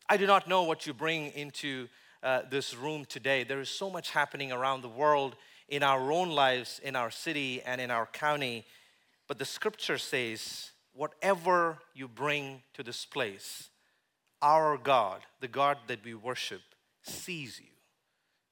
I 0.07 0.17
do 0.17 0.27
not 0.27 0.47
know 0.47 0.63
what 0.63 0.85
you 0.85 0.93
bring 0.93 1.31
into 1.31 1.87
uh, 2.21 2.41
this 2.49 2.75
room 2.75 3.05
today. 3.05 3.43
There 3.43 3.59
is 3.59 3.69
so 3.69 3.89
much 3.89 4.11
happening 4.11 4.51
around 4.51 4.81
the 4.81 4.89
world 4.89 5.35
in 5.67 5.81
our 5.81 6.11
own 6.11 6.29
lives, 6.29 6.79
in 6.83 6.95
our 6.95 7.09
city, 7.09 7.61
and 7.63 7.81
in 7.81 7.89
our 7.89 8.05
county. 8.05 8.65
But 9.27 9.39
the 9.39 9.45
scripture 9.45 9.97
says, 9.97 10.71
whatever 10.93 11.79
you 11.93 12.07
bring 12.07 12.61
to 12.75 12.83
this 12.83 13.05
place, 13.05 13.69
our 14.41 14.77
God, 14.77 15.21
the 15.39 15.47
God 15.47 15.77
that 15.87 16.05
we 16.05 16.13
worship, 16.13 16.61
sees 17.01 17.59
you. 17.59 17.71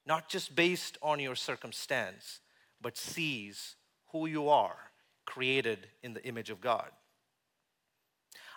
Not 0.05 0.29
just 0.29 0.55
based 0.55 0.97
on 1.01 1.19
your 1.19 1.35
circumstance, 1.35 2.39
but 2.81 2.97
sees 2.97 3.75
who 4.11 4.25
you 4.25 4.49
are, 4.49 4.75
created 5.25 5.87
in 6.01 6.13
the 6.13 6.23
image 6.25 6.49
of 6.49 6.61
God. 6.61 6.89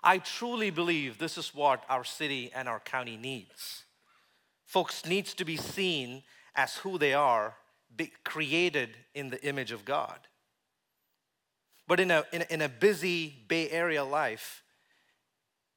I 0.03 0.19
truly 0.19 0.71
believe 0.71 1.19
this 1.19 1.37
is 1.37 1.55
what 1.55 1.85
our 1.89 2.05
city 2.05 2.51
and 2.55 2.69
our 2.69 2.81
county 2.81 3.17
needs. 3.17 3.85
Folks 4.65 5.05
needs 5.05 5.35
to 5.35 5.45
be 5.45 5.57
seen 5.57 6.23
as 6.55 6.77
who 6.77 6.99
they 6.99 7.15
are, 7.15 7.55
created 8.25 8.91
in 9.15 9.31
the 9.31 9.43
image 9.43 9.73
of 9.73 9.85
God. 9.85 10.19
But 11.89 12.01
in 12.01 12.11
a, 12.11 12.25
in 12.33 12.43
a, 12.43 12.47
in 12.51 12.63
a 12.63 12.69
busy 12.69 13.35
Bay 13.49 13.71
Area 13.71 14.05
life, 14.05 14.63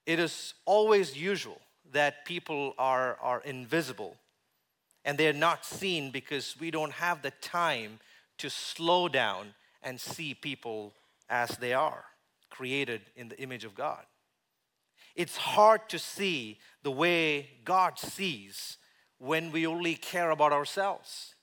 it 0.05 0.19
is 0.19 0.53
always 0.65 1.15
usual 1.15 1.61
that 1.91 2.25
people 2.25 2.73
are, 2.77 3.17
are 3.21 3.41
invisible 3.41 4.17
and 5.05 5.17
they're 5.17 5.33
not 5.33 5.65
seen 5.65 6.11
because 6.11 6.55
we 6.59 6.71
don't 6.71 6.91
have 6.91 7.21
the 7.21 7.31
time 7.41 7.99
to 8.37 8.49
slow 8.49 9.07
down 9.07 9.53
and 9.81 9.99
see 9.99 10.33
people 10.33 10.93
as 11.29 11.49
they 11.57 11.73
are, 11.73 12.05
created 12.49 13.01
in 13.15 13.29
the 13.29 13.39
image 13.39 13.63
of 13.63 13.75
God. 13.75 14.03
It's 15.15 15.37
hard 15.37 15.89
to 15.89 15.99
see 15.99 16.59
the 16.83 16.91
way 16.91 17.49
God 17.65 17.99
sees 17.99 18.77
when 19.17 19.51
we 19.51 19.67
only 19.67 19.95
care 19.95 20.31
about 20.31 20.53
ourselves. 20.53 21.35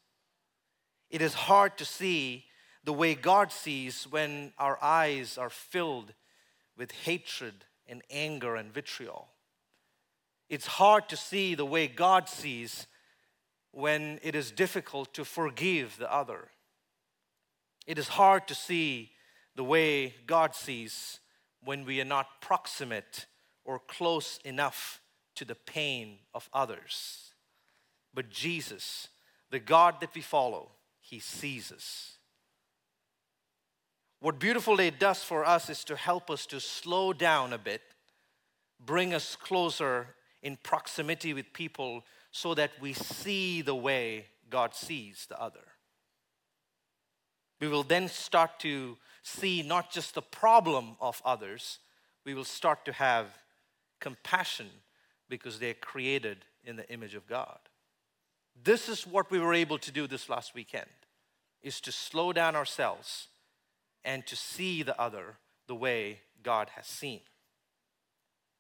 It 1.11 1.21
is 1.21 1.35
hard 1.35 1.77
to 1.79 1.85
see 1.85 2.47
the 2.85 2.93
way 2.93 3.15
God 3.15 3.53
sees 3.53 4.07
when 4.11 4.53
our 4.59 4.83
eyes 4.83 5.39
are 5.39 5.51
filled 5.51 6.13
with 6.77 6.93
hatred 6.93 7.65
and 7.87 8.03
anger 8.11 8.57
and 8.57 8.73
vitriol. 8.73 9.29
It's 10.49 10.67
hard 10.67 11.09
to 11.09 11.17
see 11.17 11.55
the 11.55 11.67
way 11.67 11.89
God 11.89 12.29
sees 12.29 12.87
when 13.73 14.21
it 14.23 14.35
is 14.35 14.51
difficult 14.51 15.13
to 15.15 15.25
forgive 15.25 15.99
the 15.99 16.13
other. 16.13 16.49
It 17.87 17.99
is 17.99 18.09
hard 18.09 18.49
to 18.49 18.55
see 18.55 19.13
the 19.55 19.65
way 19.65 20.15
God 20.27 20.55
sees 20.55 21.21
when 21.65 21.85
we 21.85 22.01
are 22.01 22.05
not 22.05 22.41
proximate 22.41 23.27
or 23.65 23.79
close 23.79 24.39
enough 24.45 25.01
to 25.37 25.45
the 25.45 25.55
pain 25.55 26.19
of 26.35 26.49
others. 26.53 27.33
But 28.15 28.31
Jesus, 28.31 29.09
the 29.51 29.59
God 29.59 30.01
that 30.01 30.15
we 30.15 30.21
follow, 30.21 30.73
He 31.01 31.19
sees 31.19 31.71
us. 31.71 32.17
What 34.21 34.39
Beautiful 34.39 34.77
Day 34.77 34.91
does 34.91 35.23
for 35.23 35.45
us 35.45 35.69
is 35.69 35.85
to 35.85 35.97
help 35.97 36.31
us 36.31 36.47
to 36.47 36.61
slow 36.61 37.13
down 37.13 37.53
a 37.53 37.59
bit, 37.59 37.83
bring 38.85 39.13
us 39.13 39.37
closer 39.37 40.15
in 40.43 40.57
proximity 40.63 41.35
with 41.35 41.53
people 41.53 42.05
so 42.31 42.55
that 42.55 42.71
we 42.81 42.93
see 42.93 43.63
the 43.63 43.75
way 43.75 44.27
God 44.49 44.75
sees 44.75 45.27
the 45.29 45.41
other. 45.41 45.76
We 47.61 47.69
will 47.69 47.83
then 47.83 48.09
start 48.09 48.59
to 48.61 48.97
see 49.23 49.63
not 49.63 49.91
just 49.91 50.15
the 50.15 50.23
problem 50.23 50.97
of 51.01 51.21
others, 51.25 51.79
we 52.25 52.35
will 52.35 52.45
start 52.45 52.85
to 52.85 52.93
have 52.93 53.27
compassion 54.01 54.69
because 55.29 55.59
they're 55.59 55.75
created 55.75 56.39
in 56.65 56.77
the 56.77 56.89
image 56.91 57.15
of 57.15 57.27
God. 57.27 57.59
This 58.63 58.89
is 58.89 59.07
what 59.07 59.31
we 59.31 59.39
were 59.39 59.55
able 59.55 59.79
to 59.79 59.91
do 59.91 60.07
this 60.07 60.29
last 60.29 60.55
weekend 60.55 60.87
is 61.63 61.81
to 61.81 61.93
slow 61.93 62.33
down 62.33 62.55
ourselves 62.55 63.29
and 64.05 64.27
to 64.27 64.37
see 64.37 64.83
the 64.83 64.99
other 65.01 65.37
the 65.67 65.75
way 65.75 66.21
God 66.43 66.71
has 66.77 66.87
seen. 66.87 67.21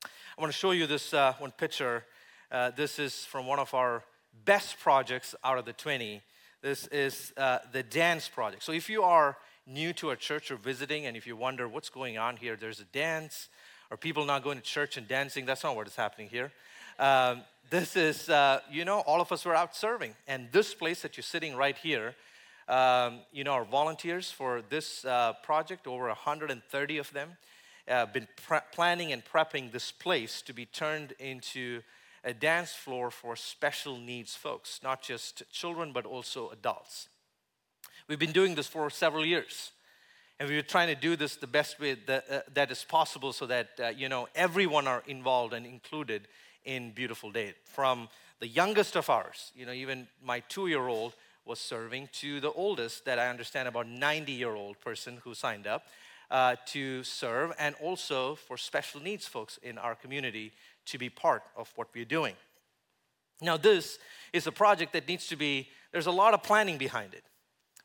I 0.04 0.40
want 0.40 0.52
to 0.52 0.58
show 0.58 0.72
you 0.72 0.86
this 0.86 1.14
uh, 1.14 1.34
one 1.38 1.52
picture. 1.52 2.04
Uh, 2.50 2.70
this 2.70 2.98
is 2.98 3.24
from 3.24 3.46
one 3.46 3.58
of 3.58 3.72
our 3.72 4.02
best 4.44 4.78
projects 4.80 5.34
out 5.42 5.56
of 5.56 5.64
the 5.64 5.72
20. 5.72 6.20
This 6.62 6.86
is 6.88 7.32
uh, 7.36 7.58
the 7.72 7.82
dance 7.82 8.28
project. 8.28 8.62
So 8.62 8.72
if 8.72 8.88
you 8.88 9.02
are 9.02 9.36
new 9.66 9.92
to 9.94 10.10
a 10.10 10.16
church 10.16 10.50
or 10.50 10.56
visiting 10.56 11.06
and 11.06 11.16
if 11.16 11.26
you 11.26 11.36
wonder 11.36 11.68
what's 11.68 11.90
going 11.90 12.18
on 12.18 12.36
here, 12.36 12.56
there's 12.56 12.80
a 12.80 12.84
dance. 12.84 13.48
or 13.90 13.96
people 13.96 14.24
not 14.24 14.42
going 14.42 14.58
to 14.58 14.64
church 14.64 14.96
and 14.96 15.06
dancing? 15.06 15.46
That's 15.46 15.62
not 15.62 15.76
what 15.76 15.86
is 15.86 15.96
happening 15.96 16.28
here. 16.28 16.50
Um, 16.98 17.42
this 17.70 17.96
is, 17.96 18.28
uh, 18.28 18.60
you 18.70 18.84
know, 18.84 19.00
all 19.00 19.20
of 19.20 19.30
us 19.32 19.44
were 19.44 19.54
out 19.54 19.76
serving. 19.76 20.14
And 20.26 20.48
this 20.52 20.74
place 20.74 21.02
that 21.02 21.16
you're 21.16 21.22
sitting 21.22 21.56
right 21.56 21.76
here 21.76 22.14
um, 22.68 23.20
you 23.32 23.44
know, 23.44 23.52
our 23.52 23.64
volunteers 23.64 24.30
for 24.30 24.62
this 24.68 25.04
uh, 25.04 25.34
project, 25.42 25.86
over 25.86 26.06
130 26.06 26.98
of 26.98 27.12
them, 27.12 27.36
uh, 27.88 28.06
been 28.06 28.26
pre- 28.44 28.58
planning 28.72 29.12
and 29.12 29.24
prepping 29.24 29.70
this 29.70 29.92
place 29.92 30.42
to 30.42 30.52
be 30.52 30.66
turned 30.66 31.12
into 31.20 31.82
a 32.26 32.34
dance 32.34 32.72
floor 32.72 33.10
for 33.10 33.36
special 33.36 33.96
needs 33.96 34.34
folks, 34.34 34.80
not 34.82 35.00
just 35.00 35.44
children, 35.52 35.92
but 35.92 36.04
also 36.04 36.50
adults. 36.50 37.08
We've 38.08 38.18
been 38.18 38.32
doing 38.32 38.56
this 38.56 38.66
for 38.66 38.90
several 38.90 39.24
years. 39.24 39.70
And 40.38 40.48
we 40.50 40.58
are 40.58 40.62
trying 40.62 40.88
to 40.88 41.00
do 41.00 41.16
this 41.16 41.36
the 41.36 41.46
best 41.46 41.80
way 41.80 41.96
that, 42.06 42.24
uh, 42.30 42.40
that 42.52 42.70
is 42.70 42.84
possible 42.84 43.32
so 43.32 43.46
that, 43.46 43.68
uh, 43.82 43.88
you 43.88 44.08
know, 44.08 44.28
everyone 44.34 44.86
are 44.86 45.02
involved 45.06 45.54
and 45.54 45.64
included 45.64 46.28
in 46.64 46.90
Beautiful 46.90 47.30
Day. 47.30 47.54
From 47.64 48.08
the 48.40 48.48
youngest 48.48 48.96
of 48.96 49.08
ours, 49.08 49.52
you 49.54 49.64
know, 49.64 49.72
even 49.72 50.08
my 50.22 50.40
two-year-old 50.40 51.14
was 51.46 51.60
serving 51.60 52.08
to 52.12 52.40
the 52.40 52.52
oldest 52.52 53.04
that 53.04 53.18
I 53.18 53.28
understand 53.28 53.68
about 53.68 53.86
90 53.86 54.32
year 54.32 54.54
old 54.54 54.80
person 54.80 55.20
who 55.22 55.32
signed 55.32 55.66
up 55.66 55.84
uh, 56.30 56.56
to 56.66 57.04
serve 57.04 57.52
and 57.58 57.76
also 57.80 58.34
for 58.34 58.56
special 58.56 59.00
needs 59.00 59.26
folks 59.26 59.58
in 59.62 59.78
our 59.78 59.94
community 59.94 60.52
to 60.86 60.98
be 60.98 61.08
part 61.08 61.42
of 61.56 61.72
what 61.76 61.88
we're 61.94 62.04
doing. 62.04 62.34
Now, 63.40 63.56
this 63.56 63.98
is 64.32 64.46
a 64.46 64.52
project 64.52 64.92
that 64.94 65.06
needs 65.06 65.26
to 65.28 65.36
be, 65.36 65.68
there's 65.92 66.06
a 66.06 66.12
lot 66.12 66.34
of 66.34 66.42
planning 66.42 66.78
behind 66.78 67.14
it. 67.14 67.24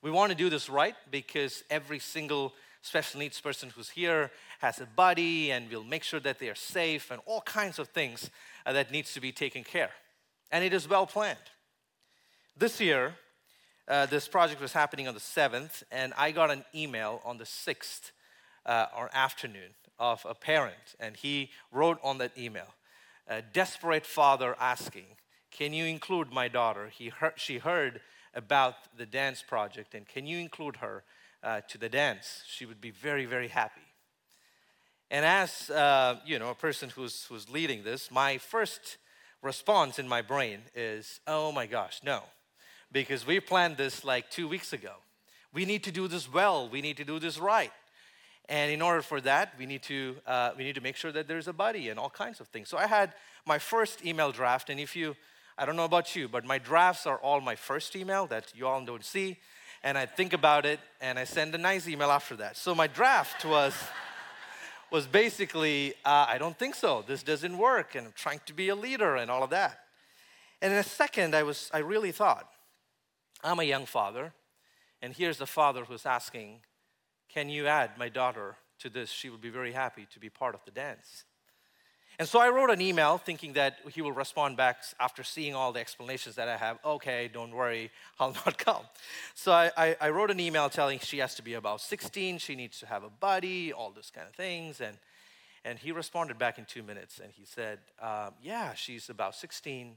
We 0.01 0.11
want 0.11 0.31
to 0.31 0.37
do 0.37 0.49
this 0.49 0.69
right 0.69 0.95
because 1.11 1.63
every 1.69 1.99
single 1.99 2.53
special 2.81 3.19
needs 3.19 3.39
person 3.39 3.71
who's 3.75 3.89
here 3.89 4.31
has 4.59 4.79
a 4.79 4.85
buddy 4.85 5.51
and 5.51 5.69
we'll 5.69 5.83
make 5.83 6.03
sure 6.03 6.19
that 6.19 6.39
they 6.39 6.49
are 6.49 6.55
safe 6.55 7.11
and 7.11 7.21
all 7.25 7.41
kinds 7.41 7.77
of 7.79 7.89
things 7.89 8.29
uh, 8.65 8.73
that 8.73 8.91
needs 8.91 9.13
to 9.13 9.21
be 9.21 9.31
taken 9.31 9.63
care. 9.63 9.91
And 10.51 10.63
it 10.63 10.73
is 10.73 10.87
well 10.89 11.05
planned. 11.05 11.37
This 12.57 12.81
year, 12.81 13.15
uh, 13.87 14.05
this 14.05 14.27
project 14.27 14.61
was 14.61 14.73
happening 14.73 15.07
on 15.07 15.13
the 15.13 15.19
7th, 15.19 15.83
and 15.91 16.13
I 16.17 16.31
got 16.31 16.51
an 16.51 16.63
email 16.73 17.21
on 17.23 17.37
the 17.37 17.43
6th 17.43 18.11
uh, 18.65 18.85
or 18.97 19.09
afternoon 19.13 19.71
of 19.99 20.25
a 20.27 20.33
parent, 20.33 20.95
and 20.99 21.15
he 21.15 21.51
wrote 21.71 21.99
on 22.03 22.17
that 22.17 22.37
email, 22.37 22.73
a 23.31 23.41
desperate 23.41 24.05
father 24.05 24.55
asking, 24.59 25.05
Can 25.51 25.73
you 25.73 25.85
include 25.85 26.31
my 26.31 26.47
daughter? 26.47 26.89
He 26.89 27.09
heard, 27.09 27.33
she 27.37 27.57
heard 27.57 28.01
about 28.33 28.75
the 28.97 29.05
dance 29.05 29.41
project, 29.41 29.95
and 29.95 30.07
can 30.07 30.27
you 30.27 30.37
include 30.37 30.77
her 30.77 31.03
uh, 31.43 31.61
to 31.69 31.77
the 31.77 31.89
dance? 31.89 32.43
She 32.47 32.65
would 32.65 32.81
be 32.81 32.91
very, 32.91 33.25
very 33.25 33.47
happy. 33.47 33.81
And 35.09 35.25
as 35.25 35.69
uh, 35.69 36.17
you 36.25 36.39
know, 36.39 36.49
a 36.49 36.55
person 36.55 36.89
who's, 36.89 37.25
who's 37.25 37.49
leading 37.49 37.83
this, 37.83 38.11
my 38.11 38.37
first 38.37 38.97
response 39.41 39.99
in 39.99 40.07
my 40.07 40.21
brain 40.21 40.59
is, 40.75 41.19
Oh 41.25 41.51
my 41.51 41.65
gosh, 41.65 42.01
no 42.03 42.21
because 42.91 43.25
we 43.25 43.39
planned 43.39 43.77
this 43.77 44.03
like 44.03 44.29
two 44.29 44.47
weeks 44.47 44.73
ago. 44.73 44.93
We 45.53 45.65
need 45.65 45.83
to 45.83 45.91
do 45.91 46.07
this 46.07 46.31
well. 46.31 46.69
We 46.69 46.81
need 46.81 46.97
to 46.97 47.03
do 47.03 47.19
this 47.19 47.39
right. 47.39 47.71
And 48.49 48.71
in 48.71 48.81
order 48.81 49.01
for 49.01 49.21
that, 49.21 49.53
we 49.57 49.65
need 49.65 49.83
to 49.83 50.17
uh, 50.25 50.51
we 50.57 50.63
need 50.63 50.75
to 50.75 50.81
make 50.81 50.95
sure 50.95 51.11
that 51.11 51.27
there's 51.27 51.47
a 51.47 51.53
buddy 51.53 51.89
and 51.89 51.99
all 51.99 52.09
kinds 52.09 52.39
of 52.39 52.47
things. 52.47 52.69
So 52.69 52.77
I 52.77 52.87
had 52.87 53.13
my 53.45 53.59
first 53.59 54.05
email 54.05 54.31
draft, 54.31 54.69
and 54.69 54.79
if 54.79 54.95
you, 54.95 55.15
I 55.57 55.65
don't 55.65 55.75
know 55.75 55.85
about 55.85 56.15
you, 56.15 56.27
but 56.27 56.43
my 56.45 56.57
drafts 56.57 57.05
are 57.05 57.17
all 57.17 57.39
my 57.41 57.55
first 57.55 57.95
email 57.95 58.27
that 58.27 58.51
you 58.55 58.67
all 58.67 58.83
don't 58.83 59.05
see. 59.05 59.37
And 59.83 59.97
I 59.97 60.05
think 60.05 60.33
about 60.33 60.65
it, 60.65 60.79
and 60.99 61.17
I 61.17 61.23
send 61.23 61.55
a 61.55 61.57
nice 61.57 61.87
email 61.87 62.11
after 62.11 62.35
that. 62.35 62.55
So 62.55 62.75
my 62.75 62.87
draft 62.87 63.45
was 63.45 63.73
was 64.91 65.07
basically, 65.07 65.93
uh, 66.03 66.25
I 66.27 66.37
don't 66.37 66.57
think 66.57 66.75
so. 66.75 67.03
This 67.07 67.23
doesn't 67.23 67.57
work, 67.57 67.95
and 67.95 68.07
I'm 68.07 68.13
trying 68.15 68.41
to 68.45 68.53
be 68.53 68.69
a 68.69 68.75
leader 68.75 69.15
and 69.15 69.31
all 69.31 69.43
of 69.43 69.49
that. 69.51 69.79
And 70.61 70.73
in 70.73 70.79
a 70.79 70.83
second, 70.83 71.33
I 71.33 71.43
was 71.43 71.69
I 71.73 71.79
really 71.79 72.11
thought, 72.11 72.47
I'm 73.43 73.59
a 73.59 73.63
young 73.63 73.85
father, 73.85 74.33
and 75.01 75.13
here's 75.13 75.37
the 75.37 75.47
father 75.47 75.85
who's 75.85 76.05
asking, 76.05 76.59
Can 77.33 77.49
you 77.49 77.67
add 77.67 77.91
my 77.97 78.09
daughter 78.09 78.57
to 78.79 78.89
this? 78.89 79.09
She 79.09 79.29
would 79.29 79.41
be 79.41 79.49
very 79.49 79.71
happy 79.71 80.07
to 80.13 80.19
be 80.19 80.29
part 80.29 80.53
of 80.53 80.65
the 80.65 80.71
dance. 80.71 81.23
And 82.19 82.27
so 82.27 82.39
I 82.39 82.49
wrote 82.49 82.69
an 82.69 82.81
email 82.81 83.17
thinking 83.17 83.53
that 83.53 83.77
he 83.93 84.01
will 84.01 84.11
respond 84.11 84.57
back 84.57 84.83
after 84.99 85.23
seeing 85.23 85.55
all 85.55 85.71
the 85.71 85.79
explanations 85.79 86.35
that 86.35 86.47
I 86.47 86.57
have. 86.57 86.77
Okay, 86.85 87.29
don't 87.33 87.55
worry, 87.55 87.89
I'll 88.19 88.33
not 88.45 88.57
come. 88.57 88.83
So 89.33 89.51
I, 89.51 89.71
I, 89.77 89.95
I, 89.99 90.09
wrote 90.09 90.29
an 90.29 90.39
email 90.39 90.69
telling 90.69 90.99
she 90.99 91.19
has 91.19 91.35
to 91.35 91.41
be 91.41 91.53
about 91.53 91.81
16, 91.81 92.37
she 92.37 92.55
needs 92.55 92.79
to 92.81 92.85
have 92.85 93.03
a 93.03 93.09
buddy, 93.09 93.73
all 93.73 93.91
those 93.91 94.11
kind 94.13 94.27
of 94.27 94.35
things. 94.35 94.81
And, 94.81 94.97
and 95.63 95.79
he 95.79 95.91
responded 95.91 96.37
back 96.37 96.59
in 96.59 96.65
two 96.65 96.83
minutes 96.83 97.19
and 97.23 97.31
he 97.31 97.45
said, 97.45 97.79
um, 98.01 98.33
Yeah, 98.43 98.73
she's 98.73 99.09
about 99.09 99.33
16, 99.35 99.95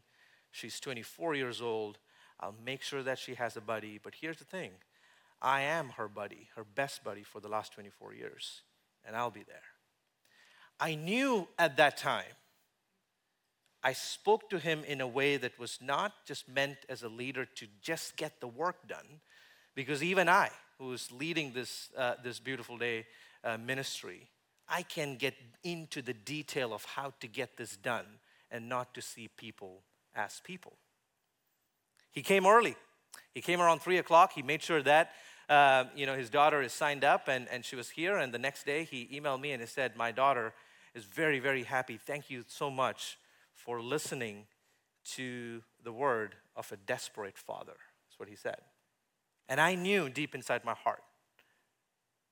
she's 0.53 0.81
24 0.81 1.35
years 1.35 1.61
old. 1.61 1.99
I'll 2.41 2.55
make 2.64 2.83
sure 2.83 3.03
that 3.03 3.19
she 3.19 3.35
has 3.35 3.57
a 3.57 3.61
buddy. 3.61 4.00
But 4.03 4.14
here's 4.21 4.38
the 4.38 4.45
thing 4.45 4.71
I 5.45 5.61
am 5.61 5.91
her 5.91 6.09
buddy, 6.09 6.49
her 6.57 6.65
best 6.65 7.05
buddy 7.05 7.23
for 7.23 7.39
the 7.39 7.49
last 7.49 7.75
24 7.75 8.15
years, 8.15 8.63
and 9.05 9.15
I'll 9.15 9.31
be 9.31 9.43
there. 9.43 9.57
I 10.81 10.95
knew 10.95 11.47
at 11.59 11.77
that 11.77 11.99
time, 11.99 12.25
I 13.83 13.93
spoke 13.93 14.49
to 14.49 14.59
him 14.59 14.83
in 14.85 15.03
a 15.03 15.07
way 15.07 15.37
that 15.37 15.59
was 15.59 15.79
not 15.83 16.13
just 16.27 16.49
meant 16.49 16.79
as 16.89 17.03
a 17.03 17.11
leader 17.11 17.45
to 17.45 17.67
just 17.83 18.17
get 18.17 18.41
the 18.41 18.49
work 18.49 18.89
done, 18.89 19.21
because 19.75 20.03
even 20.03 20.31
I, 20.31 20.49
who 20.79 20.95
is 20.95 21.13
leading 21.13 21.53
this, 21.53 21.91
uh, 21.95 22.15
this 22.25 22.41
beautiful 22.41 22.79
day 22.79 23.05
uh, 23.45 23.59
ministry, 23.59 24.31
I 24.67 24.81
can 24.81 25.17
get 25.17 25.35
into 25.63 26.01
the 26.01 26.15
detail 26.15 26.73
of 26.73 26.87
how 26.87 27.13
to 27.21 27.29
get 27.29 27.59
this 27.59 27.77
done 27.77 28.07
and 28.51 28.67
not 28.67 28.95
to 28.95 29.03
see 29.03 29.29
people 29.29 29.83
as 30.15 30.41
people. 30.43 30.79
He 32.13 32.23
came 32.23 32.47
early. 32.47 32.77
He 33.35 33.43
came 33.43 33.61
around 33.61 33.81
three 33.81 33.99
o'clock. 33.99 34.33
He 34.33 34.43
made 34.43 34.63
sure 34.63 34.83
that 34.83 35.11
uh, 35.49 35.85
you 35.95 36.07
know 36.07 36.17
his 36.17 36.31
daughter 36.31 36.63
is 36.63 36.73
signed 36.73 37.05
up 37.05 37.29
and, 37.29 37.49
and 37.51 37.65
she 37.65 37.77
was 37.77 37.91
here. 37.91 38.17
And 38.17 38.33
the 38.33 38.39
next 38.39 38.65
day 38.65 38.85
he 38.85 39.09
emailed 39.13 39.41
me 39.41 39.53
and 39.53 39.61
he 39.61 39.67
said, 39.67 39.97
My 39.97 40.13
daughter 40.13 40.53
is 40.95 41.05
very, 41.05 41.39
very 41.39 41.65
happy. 41.65 41.99
Thank 41.99 42.31
you 42.31 42.45
so 42.47 42.71
much 42.71 43.19
for 43.55 43.81
listening 43.81 44.47
to 45.13 45.63
the 45.83 45.93
word 45.93 46.35
of 46.57 46.71
a 46.73 46.77
desperate 46.77 47.37
father. 47.37 47.75
That's 48.07 48.19
what 48.19 48.29
he 48.29 48.37
said. 48.37 48.59
And 49.49 49.61
I 49.61 49.75
knew 49.75 50.09
deep 50.09 50.35
inside 50.35 50.65
my 50.65 50.75
heart 50.75 51.03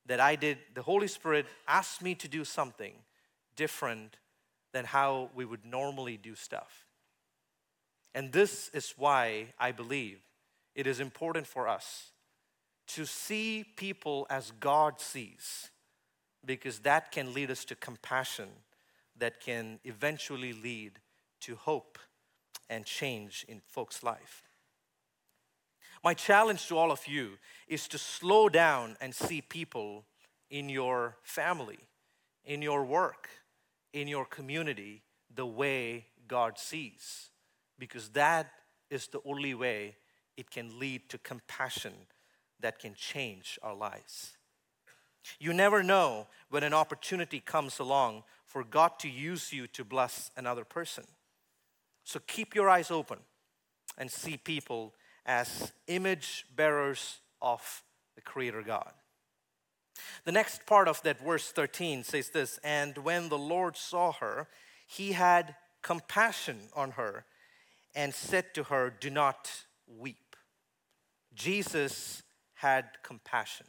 that 0.07 0.21
I 0.21 0.37
did, 0.37 0.59
the 0.75 0.83
Holy 0.83 1.07
Spirit 1.07 1.47
asked 1.69 2.03
me 2.03 2.15
to 2.17 2.29
do 2.29 2.45
something 2.45 2.95
different 3.57 4.17
than 4.73 4.85
how 4.85 5.31
we 5.35 5.45
would 5.45 5.65
normally 5.65 6.17
do 6.17 6.35
stuff. 6.35 6.87
And 8.15 8.33
this 8.33 8.71
is 8.71 8.95
why 8.97 9.53
I 9.59 9.73
believe 9.73 10.19
it 10.75 10.87
is 10.87 11.01
important 11.01 11.47
for 11.47 11.69
us 11.69 12.12
to 12.89 13.07
see 13.07 13.65
people 13.77 14.27
as 14.29 14.53
God 14.61 15.01
sees 15.01 15.71
because 16.45 16.81
that 16.81 17.13
can 17.13 17.33
lead 17.33 17.51
us 17.51 17.65
to 17.67 17.75
compassion 17.75 18.49
that 19.19 19.41
can 19.41 19.79
eventually 19.85 20.53
lead 20.53 20.93
to 21.41 21.55
hope 21.55 21.99
and 22.69 22.85
change 22.85 23.45
in 23.49 23.61
folks' 23.61 24.03
life. 24.03 24.43
My 26.03 26.15
challenge 26.15 26.67
to 26.69 26.77
all 26.77 26.91
of 26.91 27.07
you 27.07 27.39
is 27.69 27.87
to 27.89 27.99
slow 27.99 28.49
down 28.49 28.97
and 29.01 29.15
see 29.15 29.41
people 29.41 30.05
in 30.51 30.69
your 30.69 31.17
family, 31.23 31.79
in 32.45 32.63
your 32.63 32.85
work, 32.85 33.29
in 33.93 34.09
your 34.09 34.25
community 34.25 35.03
the 35.33 35.47
way 35.47 36.07
God 36.27 36.59
sees, 36.59 37.31
because 37.79 38.09
that 38.11 38.51
is 38.91 39.07
the 39.07 39.21
only 39.25 39.55
way 39.55 39.97
it 40.37 40.51
can 40.51 40.79
lead 40.79 41.09
to 41.11 41.19
compassion 41.19 41.93
that 42.63 42.79
can 42.79 42.95
change 42.95 43.59
our 43.63 43.75
lives. 43.75 44.37
You 45.39 45.53
never 45.53 45.83
know 45.83 46.27
when 46.51 46.63
an 46.65 46.75
opportunity 46.75 47.41
comes 47.41 47.79
along 47.79 48.25
for 48.47 48.65
God 48.65 48.99
to 49.01 49.09
use 49.09 49.53
you 49.53 49.67
to 49.69 49.85
bless 49.85 50.31
another 50.37 50.65
person. 50.65 51.05
So 52.05 52.21
keep 52.27 52.55
your 52.55 52.69
eyes 52.69 52.91
open 52.91 53.19
and 53.97 54.11
see 54.11 54.37
people 54.37 54.95
as 55.25 55.73
image 55.87 56.47
bearers 56.57 57.21
of 57.41 57.83
the 58.15 58.21
Creator 58.21 58.63
God. 58.63 58.93
The 60.25 60.33
next 60.33 60.67
part 60.67 60.89
of 60.89 61.03
that 61.03 61.21
verse 61.21 61.51
13 61.51 62.05
says 62.05 62.31
this 62.31 62.59
And 62.65 62.99
when 62.99 63.29
the 63.29 63.39
Lord 63.39 63.77
saw 63.77 64.13
her, 64.13 64.49
he 64.87 65.13
had 65.13 65.55
compassion 65.83 66.59
on 66.75 66.93
her 66.93 67.25
and 67.95 68.15
said 68.15 68.55
to 68.55 68.65
her, 68.65 68.93
Do 68.99 69.11
not 69.11 69.51
weep. 69.87 70.37
Jesus 71.35 72.23
had 72.63 72.85
compassion. 73.03 73.67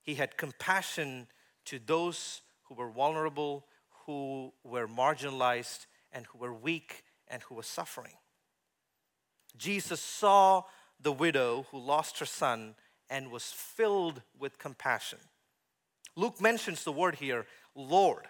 He 0.00 0.14
had 0.14 0.36
compassion 0.36 1.26
to 1.64 1.80
those 1.84 2.40
who 2.62 2.74
were 2.76 2.88
vulnerable, 2.88 3.66
who 4.06 4.52
were 4.62 4.86
marginalized, 4.86 5.86
and 6.12 6.24
who 6.26 6.38
were 6.38 6.54
weak 6.54 7.02
and 7.26 7.42
who 7.42 7.56
were 7.56 7.64
suffering. 7.64 8.14
Jesus 9.56 10.00
saw 10.00 10.62
the 11.00 11.10
widow 11.10 11.66
who 11.72 11.80
lost 11.80 12.20
her 12.20 12.26
son 12.26 12.76
and 13.08 13.32
was 13.32 13.46
filled 13.50 14.22
with 14.38 14.58
compassion. 14.58 15.18
Luke 16.14 16.40
mentions 16.40 16.84
the 16.84 16.92
word 16.92 17.16
here, 17.16 17.44
Lord. 17.74 18.28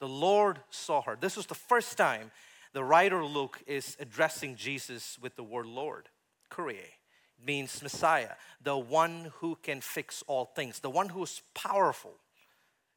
The 0.00 0.08
Lord 0.08 0.60
saw 0.70 1.02
her. 1.02 1.18
This 1.20 1.36
was 1.36 1.46
the 1.46 1.54
first 1.54 1.98
time 1.98 2.30
the 2.72 2.84
writer 2.84 3.22
Luke 3.22 3.62
is 3.66 3.94
addressing 4.00 4.56
Jesus 4.56 5.18
with 5.20 5.36
the 5.36 5.44
word 5.44 5.66
Lord, 5.66 6.08
Kyrie 6.48 6.95
means 7.44 7.82
Messiah, 7.82 8.34
the 8.62 8.76
one 8.76 9.32
who 9.36 9.56
can 9.62 9.80
fix 9.80 10.22
all 10.26 10.46
things, 10.46 10.80
the 10.80 10.90
one 10.90 11.08
who 11.08 11.22
is 11.22 11.42
powerful. 11.54 12.14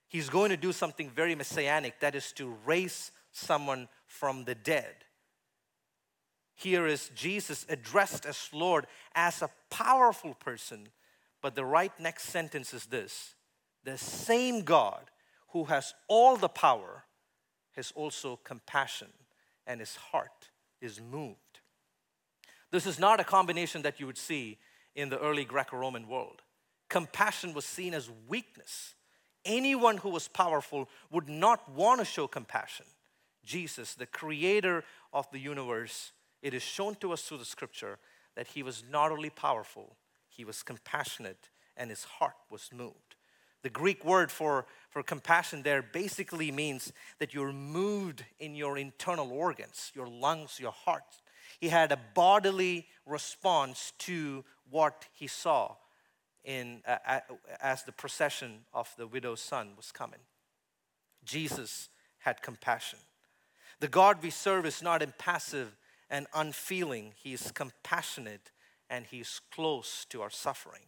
He's 0.07 0.29
going 0.29 0.49
to 0.49 0.57
do 0.57 0.71
something 0.71 1.09
very 1.09 1.35
messianic, 1.35 1.99
that 1.99 2.15
is 2.15 2.31
to 2.33 2.55
raise 2.65 3.11
someone 3.31 3.87
from 4.07 4.45
the 4.45 4.55
dead. 4.55 4.95
Here 6.55 6.87
is 6.87 7.09
Jesus 7.15 7.65
addressed 7.69 8.25
as 8.25 8.49
Lord 8.51 8.85
as 9.15 9.41
a 9.41 9.49
powerful 9.69 10.33
person, 10.33 10.89
but 11.41 11.55
the 11.55 11.63
right 11.63 11.93
next 11.99 12.23
sentence 12.25 12.73
is 12.73 12.85
this 12.85 13.35
the 13.83 13.97
same 13.97 14.63
God 14.63 15.09
who 15.49 15.63
has 15.65 15.93
all 16.07 16.35
the 16.35 16.49
power 16.49 17.05
has 17.75 17.91
also 17.95 18.37
compassion, 18.43 19.07
and 19.65 19.79
his 19.79 19.95
heart 19.95 20.49
is 20.81 20.99
moved. 20.99 21.48
This 22.71 22.85
is 22.85 22.99
not 22.99 23.19
a 23.19 23.23
combination 23.23 23.81
that 23.83 23.99
you 23.99 24.05
would 24.05 24.17
see 24.17 24.57
in 24.95 25.09
the 25.09 25.19
early 25.19 25.45
Greco 25.45 25.77
Roman 25.77 26.07
world. 26.07 26.41
Compassion 26.89 27.53
was 27.53 27.65
seen 27.65 27.93
as 27.93 28.09
weakness. 28.27 28.95
Anyone 29.45 29.97
who 29.97 30.09
was 30.09 30.27
powerful 30.27 30.89
would 31.11 31.29
not 31.29 31.69
want 31.69 31.99
to 31.99 32.05
show 32.05 32.27
compassion. 32.27 32.85
Jesus, 33.45 33.93
the 33.95 34.05
creator 34.05 34.83
of 35.13 35.29
the 35.31 35.39
universe, 35.39 36.11
it 36.41 36.53
is 36.53 36.61
shown 36.61 36.95
to 36.95 37.13
us 37.13 37.23
through 37.23 37.37
the 37.37 37.45
scripture 37.45 37.97
that 38.35 38.47
he 38.47 38.63
was 38.63 38.83
not 38.91 39.11
only 39.11 39.29
powerful, 39.29 39.95
he 40.27 40.45
was 40.45 40.63
compassionate 40.63 41.49
and 41.75 41.89
his 41.89 42.03
heart 42.03 42.35
was 42.49 42.69
moved. 42.73 43.15
The 43.61 43.69
Greek 43.69 44.05
word 44.05 44.31
for, 44.31 44.65
for 44.89 45.03
compassion 45.03 45.63
there 45.63 45.81
basically 45.81 46.51
means 46.51 46.93
that 47.19 47.33
you're 47.33 47.51
moved 47.51 48.23
in 48.39 48.55
your 48.55 48.77
internal 48.77 49.31
organs, 49.31 49.91
your 49.93 50.07
lungs, 50.07 50.59
your 50.59 50.71
heart, 50.71 51.21
he 51.59 51.69
had 51.69 51.91
a 51.91 51.99
bodily 52.13 52.87
response 53.05 53.93
to 53.99 54.43
what 54.69 55.05
he 55.13 55.27
saw 55.27 55.75
in, 56.43 56.81
uh, 56.87 57.19
as 57.61 57.83
the 57.83 57.91
procession 57.91 58.59
of 58.73 58.93
the 58.97 59.07
widow's 59.07 59.41
son 59.41 59.71
was 59.75 59.91
coming. 59.91 60.19
Jesus 61.23 61.89
had 62.19 62.41
compassion. 62.41 62.99
The 63.79 63.87
God 63.87 64.21
we 64.21 64.29
serve 64.29 64.65
is 64.65 64.81
not 64.81 65.01
impassive 65.01 65.75
and 66.09 66.27
unfeeling, 66.33 67.13
He 67.21 67.33
is 67.33 67.51
compassionate 67.51 68.51
and 68.89 69.05
He 69.05 69.19
is 69.19 69.41
close 69.51 70.05
to 70.09 70.21
our 70.21 70.29
suffering. 70.31 70.81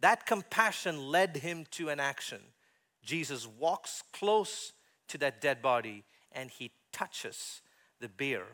That 0.00 0.26
compassion 0.26 1.08
led 1.10 1.38
him 1.38 1.64
to 1.72 1.88
an 1.88 1.98
action. 1.98 2.40
Jesus 3.02 3.46
walks 3.46 4.02
close 4.12 4.72
to 5.08 5.18
that 5.18 5.40
dead 5.40 5.62
body 5.62 6.04
and 6.32 6.50
he 6.50 6.72
touches 6.92 7.62
the 8.00 8.08
bier 8.08 8.44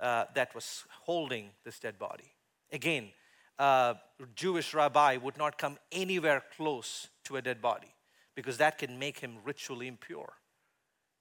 uh, 0.00 0.24
that 0.34 0.54
was 0.54 0.84
holding 1.02 1.50
this 1.64 1.78
dead 1.78 1.98
body. 1.98 2.32
Again, 2.70 3.10
a 3.58 3.96
Jewish 4.34 4.74
rabbi 4.74 5.16
would 5.16 5.36
not 5.36 5.58
come 5.58 5.78
anywhere 5.90 6.42
close 6.56 7.08
to 7.24 7.36
a 7.36 7.42
dead 7.42 7.60
body 7.60 7.94
because 8.34 8.58
that 8.58 8.78
can 8.78 8.98
make 8.98 9.20
him 9.20 9.36
ritually 9.44 9.86
impure. 9.86 10.32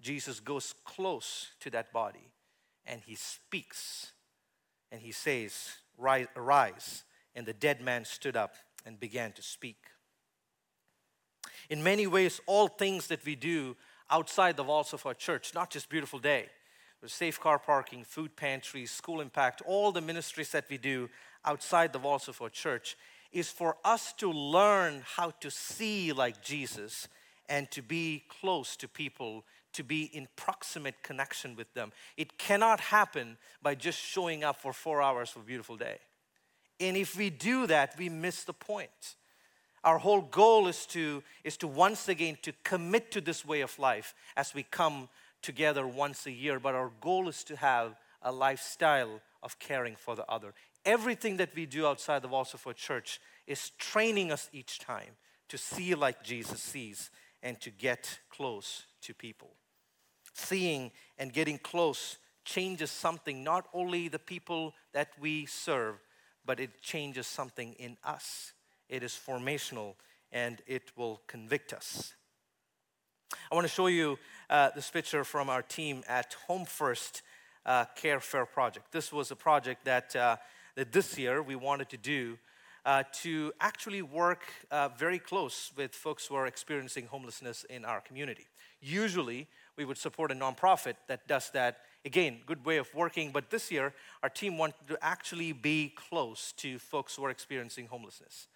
Jesus 0.02 0.40
goes 0.40 0.74
close 0.86 1.50
to 1.60 1.70
that 1.70 1.94
body 1.94 2.32
and 2.86 3.02
he 3.06 3.16
speaks 3.16 4.14
and 4.92 5.02
he 5.02 5.12
says, 5.12 5.70
Arise. 6.00 7.04
And 7.36 7.46
the 7.46 7.54
dead 7.54 7.82
man 7.82 8.04
stood 8.04 8.36
up 8.36 8.56
and 8.86 9.00
began 9.00 9.32
to 9.34 9.42
speak. 9.42 9.78
In 11.70 11.84
many 11.84 12.08
ways, 12.08 12.42
all 12.46 12.68
things 12.68 13.08
that 13.08 13.24
we 13.24 13.36
do 13.36 13.78
outside 14.10 14.58
the 14.58 14.64
walls 14.64 14.94
of 14.94 15.06
our 15.06 15.14
church, 15.14 15.54
not 15.54 15.70
just 15.70 15.90
Beautiful 15.90 16.20
Day, 16.20 16.48
safe 17.10 17.40
car 17.40 17.60
parking, 17.60 18.04
food 18.04 18.36
pantries, 18.36 18.92
school 18.92 19.22
impact, 19.22 19.62
all 19.66 19.92
the 19.92 20.02
ministries 20.02 20.52
that 20.52 20.66
we 20.70 20.78
do 20.78 21.10
outside 21.46 21.94
the 21.94 22.00
walls 22.00 22.28
of 22.28 22.42
our 22.42 22.50
church 22.50 22.96
is 23.32 23.50
for 23.50 23.78
us 23.84 24.14
to 24.14 24.32
learn 24.32 25.02
how 25.16 25.32
to 25.40 25.50
see 25.50 26.12
like 26.12 26.44
Jesus 26.44 27.08
and 27.50 27.70
to 27.72 27.82
be 27.82 28.24
close 28.42 28.76
to 28.78 28.88
people 28.88 29.44
to 29.74 29.84
be 29.84 30.04
in 30.14 30.28
proximate 30.36 31.02
connection 31.02 31.56
with 31.56 31.74
them. 31.74 31.92
It 32.18 32.38
cannot 32.38 32.80
happen 32.80 33.38
by 33.62 33.76
just 33.76 34.00
showing 34.00 34.44
up 34.44 34.58
for 34.58 34.74
four 34.74 35.02
hours 35.02 35.30
for 35.30 35.40
a 35.40 35.44
beautiful 35.44 35.78
day. 35.78 35.98
And 36.80 36.98
if 36.98 37.16
we 37.16 37.30
do 37.30 37.68
that, 37.68 37.98
we 37.98 38.10
miss 38.10 38.44
the 38.44 38.54
point. 38.54 39.16
Our 39.84 39.98
whole 39.98 40.22
goal 40.22 40.68
is 40.68 40.86
to, 40.88 41.24
is 41.44 41.58
to 41.58 41.68
once 41.68 42.08
again 42.08 42.38
to 42.44 42.54
commit 42.64 43.12
to 43.12 43.22
this 43.22 43.46
way 43.46 43.62
of 43.62 43.78
life 43.80 44.14
as 44.36 44.54
we 44.54 44.64
come 44.64 45.10
together 45.42 45.88
once 45.88 46.26
a 46.26 46.32
year, 46.32 46.60
but 46.60 46.76
our 46.76 46.92
goal 47.02 47.28
is 47.28 47.44
to 47.46 47.56
have 47.56 47.96
a 48.22 48.32
lifestyle 48.32 49.22
of 49.42 49.60
caring 49.60 49.96
for 49.96 50.16
the 50.16 50.26
other. 50.30 50.54
Everything 50.86 51.38
that 51.38 51.56
we 51.56 51.66
do 51.66 51.86
outside 51.86 52.22
the 52.22 52.28
walls 52.28 52.54
of 52.54 52.66
our 52.66 52.74
church 52.74 53.20
is 53.48 53.72
training 53.78 54.32
us 54.32 54.50
each 54.54 54.80
time 54.80 55.16
to 55.50 55.58
see 55.58 55.96
like 55.96 56.24
Jesus 56.24 56.62
sees 56.62 57.10
and 57.44 57.60
to 57.62 57.70
get 57.70 58.20
close 58.30 58.84
to 59.02 59.14
people. 59.14 59.52
Seeing 60.34 60.92
and 61.18 61.34
getting 61.34 61.58
close 61.58 62.18
changes 62.46 62.90
something, 62.90 63.44
not 63.44 63.68
only 63.74 64.08
the 64.08 64.20
people 64.20 64.74
that 64.94 65.10
we 65.20 65.46
serve, 65.46 65.96
but 66.46 66.60
it 66.60 66.82
changes 66.82 67.28
something 67.28 67.74
in 67.74 67.98
us. 68.04 68.54
It 68.90 69.04
is 69.04 69.12
formational 69.12 69.96
and 70.32 70.62
it 70.68 70.92
will 70.96 71.22
convict 71.28 71.74
us. 71.74 72.14
I 73.52 73.56
want 73.56 73.66
to 73.66 73.74
show 73.74 73.88
you 73.88 74.18
uh, 74.50 74.70
this 74.76 74.90
picture 74.90 75.24
from 75.24 75.50
our 75.50 75.62
team 75.62 76.04
at 76.08 76.36
Home 76.48 76.66
First 76.66 77.22
uh, 77.66 77.86
Care 77.96 78.20
Fair 78.20 78.46
Project. 78.46 78.92
This 78.92 79.12
was 79.12 79.32
a 79.32 79.36
project 79.36 79.86
that, 79.86 80.16
uh, 80.16 80.38
that 80.76 80.92
this 80.92 81.18
year 81.18 81.42
we 81.42 81.56
wanted 81.56 81.90
to 81.90 81.98
do 81.98 82.38
uh, 82.86 83.04
to 83.22 83.54
actually 83.60 84.02
work 84.02 84.44
uh, 84.72 84.90
very 84.90 85.20
close 85.20 85.72
with 85.78 85.94
folks 85.94 86.26
who 86.26 86.36
are 86.36 86.48
experiencing 86.48 87.06
homelessness 87.06 87.64
in 87.70 87.86
our 87.86 88.02
community. 88.02 88.48
Usually, 88.82 89.48
we 89.78 89.86
would 89.86 89.98
support 89.98 90.32
a 90.32 90.36
nonprofit 90.36 90.96
that 91.08 91.28
does 91.28 91.50
that. 91.52 91.82
Again, 92.04 92.40
good 92.48 92.66
way 92.66 92.78
of 92.78 92.94
working, 92.96 93.32
but 93.32 93.52
this 93.52 93.72
year, 93.72 93.94
our 94.24 94.30
team 94.30 94.58
wanted 94.58 94.88
to 94.88 94.98
actually 95.02 95.54
be 95.54 95.94
close 95.96 96.52
to 96.58 96.80
folks 96.80 97.16
who 97.16 97.24
are 97.24 97.30
experiencing 97.30 97.86
homelessness. 97.86 98.48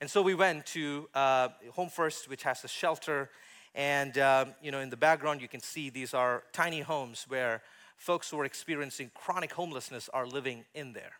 And 0.00 0.10
so 0.10 0.22
we 0.22 0.34
went 0.34 0.66
to 0.66 1.08
uh, 1.14 1.48
Home 1.72 1.88
First, 1.88 2.28
which 2.28 2.42
has 2.42 2.62
a 2.64 2.68
shelter. 2.68 3.30
And, 3.74 4.16
um, 4.18 4.54
you 4.62 4.70
know, 4.70 4.80
in 4.80 4.90
the 4.90 4.96
background, 4.96 5.40
you 5.40 5.48
can 5.48 5.60
see 5.60 5.90
these 5.90 6.14
are 6.14 6.44
tiny 6.52 6.80
homes 6.80 7.26
where 7.28 7.62
folks 7.96 8.30
who 8.30 8.38
are 8.38 8.44
experiencing 8.44 9.10
chronic 9.14 9.52
homelessness 9.52 10.08
are 10.12 10.26
living 10.26 10.64
in 10.74 10.92
there. 10.92 11.12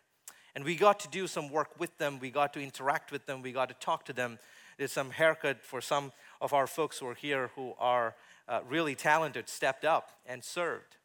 And 0.55 0.63
we 0.63 0.75
got 0.75 1.01
to 1.01 1.09
do 1.09 1.27
some 1.27 1.49
work 1.49 1.77
with 1.79 1.97
them. 1.97 2.19
We 2.19 2.29
got 2.29 2.53
to 2.53 2.61
interact 2.61 3.11
with 3.11 3.25
them. 3.25 3.41
We 3.41 3.51
got 3.51 3.67
to 3.69 3.75
talk 3.75 4.05
to 4.05 4.13
them. 4.13 4.39
There's 4.77 4.93
some 4.93 5.09
haircut 5.09 5.63
for 5.63 5.81
some 5.81 6.13
of 6.39 6.53
our 6.53 6.67
folks 6.67 6.99
who 6.99 7.07
are 7.07 7.13
here 7.13 7.49
who 7.55 7.73
are 7.77 8.15
uh, 8.47 8.61
really 8.69 8.95
talented, 8.95 9.49
stepped 9.49 9.83
up 9.83 10.11
and 10.25 10.43
served. 10.43 10.95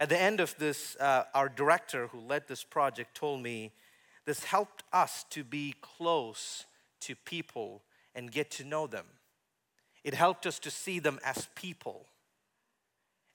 At 0.00 0.08
the 0.08 0.20
end 0.20 0.40
of 0.40 0.56
this, 0.58 0.96
uh, 0.96 1.24
our 1.34 1.48
director 1.48 2.08
who 2.08 2.20
led 2.20 2.48
this 2.48 2.64
project 2.64 3.14
told 3.14 3.42
me 3.42 3.72
this 4.24 4.44
helped 4.44 4.82
us 4.92 5.24
to 5.30 5.44
be 5.44 5.74
close 5.82 6.64
to 7.00 7.14
people 7.14 7.82
and 8.14 8.32
get 8.32 8.50
to 8.52 8.64
know 8.64 8.86
them. 8.86 9.04
It 10.04 10.14
helped 10.14 10.46
us 10.46 10.58
to 10.60 10.70
see 10.70 10.98
them 10.98 11.18
as 11.24 11.48
people 11.54 12.06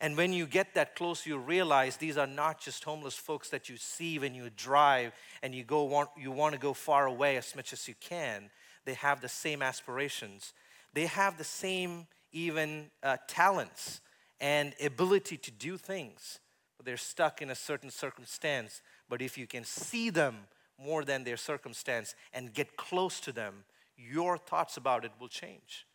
and 0.02 0.18
when 0.18 0.34
you 0.34 0.46
get 0.46 0.74
that 0.74 0.96
close, 0.96 1.26
you 1.26 1.38
realize 1.38 1.98
these 1.98 2.18
are 2.18 2.28
not 2.28 2.60
just 2.60 2.84
homeless 2.84 3.16
folks 3.16 3.50
that 3.50 3.70
you 3.70 3.78
see 3.78 4.20
when 4.20 4.36
you 4.36 4.50
drive 4.56 5.14
and 5.42 5.56
you, 5.56 5.64
go 5.64 5.84
want, 5.84 6.10
you 6.18 6.32
want 6.32 6.54
to 6.54 6.60
go 6.60 6.74
far 6.74 7.06
away 7.06 7.38
as 7.38 7.56
much 7.56 7.72
as 7.72 7.88
you 7.88 7.96
can. 8.00 8.50
They 8.84 8.96
have 8.96 9.22
the 9.22 9.30
same 9.30 9.62
aspirations, 9.62 10.54
they 10.94 11.06
have 11.06 11.38
the 11.38 11.44
same, 11.44 12.08
even 12.32 12.92
uh, 13.04 13.18
talents 13.28 14.02
and 14.42 14.74
ability 14.84 15.38
to 15.38 15.52
do 15.52 15.78
things. 15.78 16.40
But 16.78 16.86
they're 16.86 16.98
stuck 16.98 17.42
in 17.42 17.50
a 17.50 17.56
certain 17.56 17.90
circumstance. 17.90 18.82
But 19.10 19.22
if 19.22 19.38
you 19.38 19.48
can 19.48 19.64
see 19.64 20.10
them 20.10 20.36
more 20.78 21.06
than 21.06 21.24
their 21.24 21.38
circumstance 21.38 22.16
and 22.34 22.54
get 22.54 22.76
close 22.76 23.22
to 23.22 23.32
them, 23.32 23.64
your 23.96 24.38
thoughts 24.38 24.76
about 24.76 25.06
it 25.06 25.12
will 25.20 25.30
change. 25.30 25.86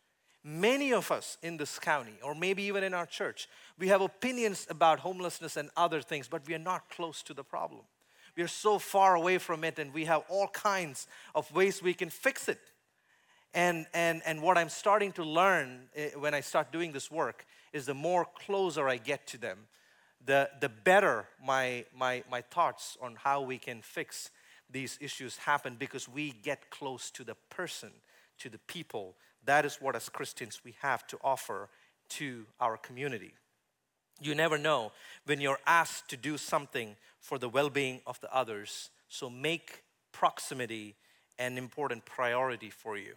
Many 0.43 0.91
of 0.91 1.11
us 1.11 1.37
in 1.43 1.57
this 1.57 1.77
county, 1.77 2.15
or 2.23 2.33
maybe 2.33 2.63
even 2.63 2.83
in 2.83 2.95
our 2.95 3.05
church, 3.05 3.47
we 3.77 3.89
have 3.89 4.01
opinions 4.01 4.65
about 4.69 4.99
homelessness 4.99 5.55
and 5.55 5.69
other 5.77 6.01
things, 6.01 6.27
but 6.27 6.47
we 6.47 6.55
are 6.55 6.59
not 6.59 6.89
close 6.89 7.21
to 7.23 7.33
the 7.33 7.43
problem. 7.43 7.81
We 8.35 8.43
are 8.43 8.47
so 8.47 8.79
far 8.79 9.15
away 9.15 9.37
from 9.37 9.63
it, 9.63 9.77
and 9.77 9.93
we 9.93 10.05
have 10.05 10.23
all 10.29 10.47
kinds 10.47 11.07
of 11.35 11.51
ways 11.53 11.83
we 11.83 11.93
can 11.93 12.09
fix 12.09 12.49
it. 12.49 12.59
And, 13.53 13.85
and, 13.93 14.21
and 14.25 14.41
what 14.41 14.57
I'm 14.57 14.69
starting 14.69 15.11
to 15.13 15.23
learn 15.23 15.89
eh, 15.95 16.11
when 16.17 16.33
I 16.33 16.39
start 16.39 16.71
doing 16.71 16.91
this 16.91 17.11
work 17.11 17.45
is 17.73 17.85
the 17.85 17.93
more 17.93 18.25
closer 18.25 18.87
I 18.87 18.97
get 18.97 19.27
to 19.27 19.37
them, 19.37 19.59
the, 20.25 20.49
the 20.59 20.69
better 20.69 21.25
my, 21.43 21.85
my, 21.95 22.23
my 22.31 22.41
thoughts 22.41 22.97
on 23.01 23.15
how 23.15 23.41
we 23.41 23.57
can 23.57 23.81
fix 23.81 24.31
these 24.69 24.97
issues 25.01 25.37
happen 25.37 25.75
because 25.77 26.07
we 26.07 26.31
get 26.31 26.69
close 26.69 27.11
to 27.11 27.23
the 27.23 27.35
person, 27.49 27.91
to 28.39 28.49
the 28.49 28.59
people 28.59 29.15
that 29.45 29.65
is 29.65 29.77
what, 29.81 29.95
as 29.95 30.09
Christians, 30.09 30.61
we 30.63 30.75
have 30.81 31.05
to 31.07 31.17
offer 31.23 31.69
to 32.09 32.45
our 32.59 32.77
community. 32.77 33.33
You 34.21 34.35
never 34.35 34.57
know 34.57 34.91
when 35.25 35.41
you're 35.41 35.59
asked 35.65 36.09
to 36.09 36.17
do 36.17 36.37
something 36.37 36.95
for 37.19 37.39
the 37.39 37.49
well 37.49 37.69
being 37.69 38.01
of 38.05 38.19
the 38.21 38.33
others, 38.33 38.89
so 39.09 39.29
make 39.29 39.83
proximity 40.11 40.95
an 41.39 41.57
important 41.57 42.05
priority 42.05 42.69
for 42.69 42.97
you. 42.97 43.13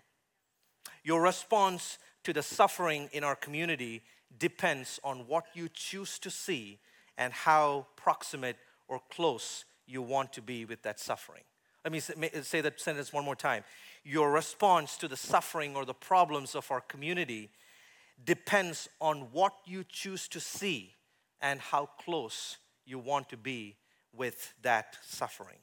Your 1.02 1.22
response 1.22 1.98
to 2.22 2.32
the 2.32 2.42
suffering 2.42 3.10
in 3.12 3.22
our 3.22 3.36
community 3.36 4.02
depends 4.38 4.98
on 5.04 5.26
what 5.26 5.44
you 5.54 5.68
choose 5.72 6.18
to 6.20 6.30
see 6.30 6.78
and 7.18 7.32
how 7.32 7.86
proximate 7.96 8.56
or 8.88 9.00
close 9.10 9.64
you 9.86 10.00
want 10.00 10.32
to 10.32 10.42
be 10.42 10.64
with 10.64 10.82
that 10.82 10.98
suffering. 10.98 11.42
Let 11.84 11.92
me 11.92 12.00
say 12.00 12.60
that 12.62 12.80
sentence 12.80 13.12
one 13.12 13.24
more 13.24 13.36
time 13.36 13.64
your 14.04 14.30
response 14.30 14.96
to 14.98 15.08
the 15.08 15.16
suffering 15.16 15.74
or 15.74 15.84
the 15.86 15.94
problems 15.94 16.54
of 16.54 16.70
our 16.70 16.82
community 16.82 17.50
depends 18.22 18.88
on 19.00 19.28
what 19.32 19.54
you 19.64 19.84
choose 19.88 20.28
to 20.28 20.40
see 20.40 20.92
and 21.40 21.58
how 21.58 21.86
close 22.04 22.58
you 22.84 22.98
want 22.98 23.28
to 23.30 23.36
be 23.36 23.76
with 24.12 24.52
that 24.62 24.98
suffering. 25.02 25.56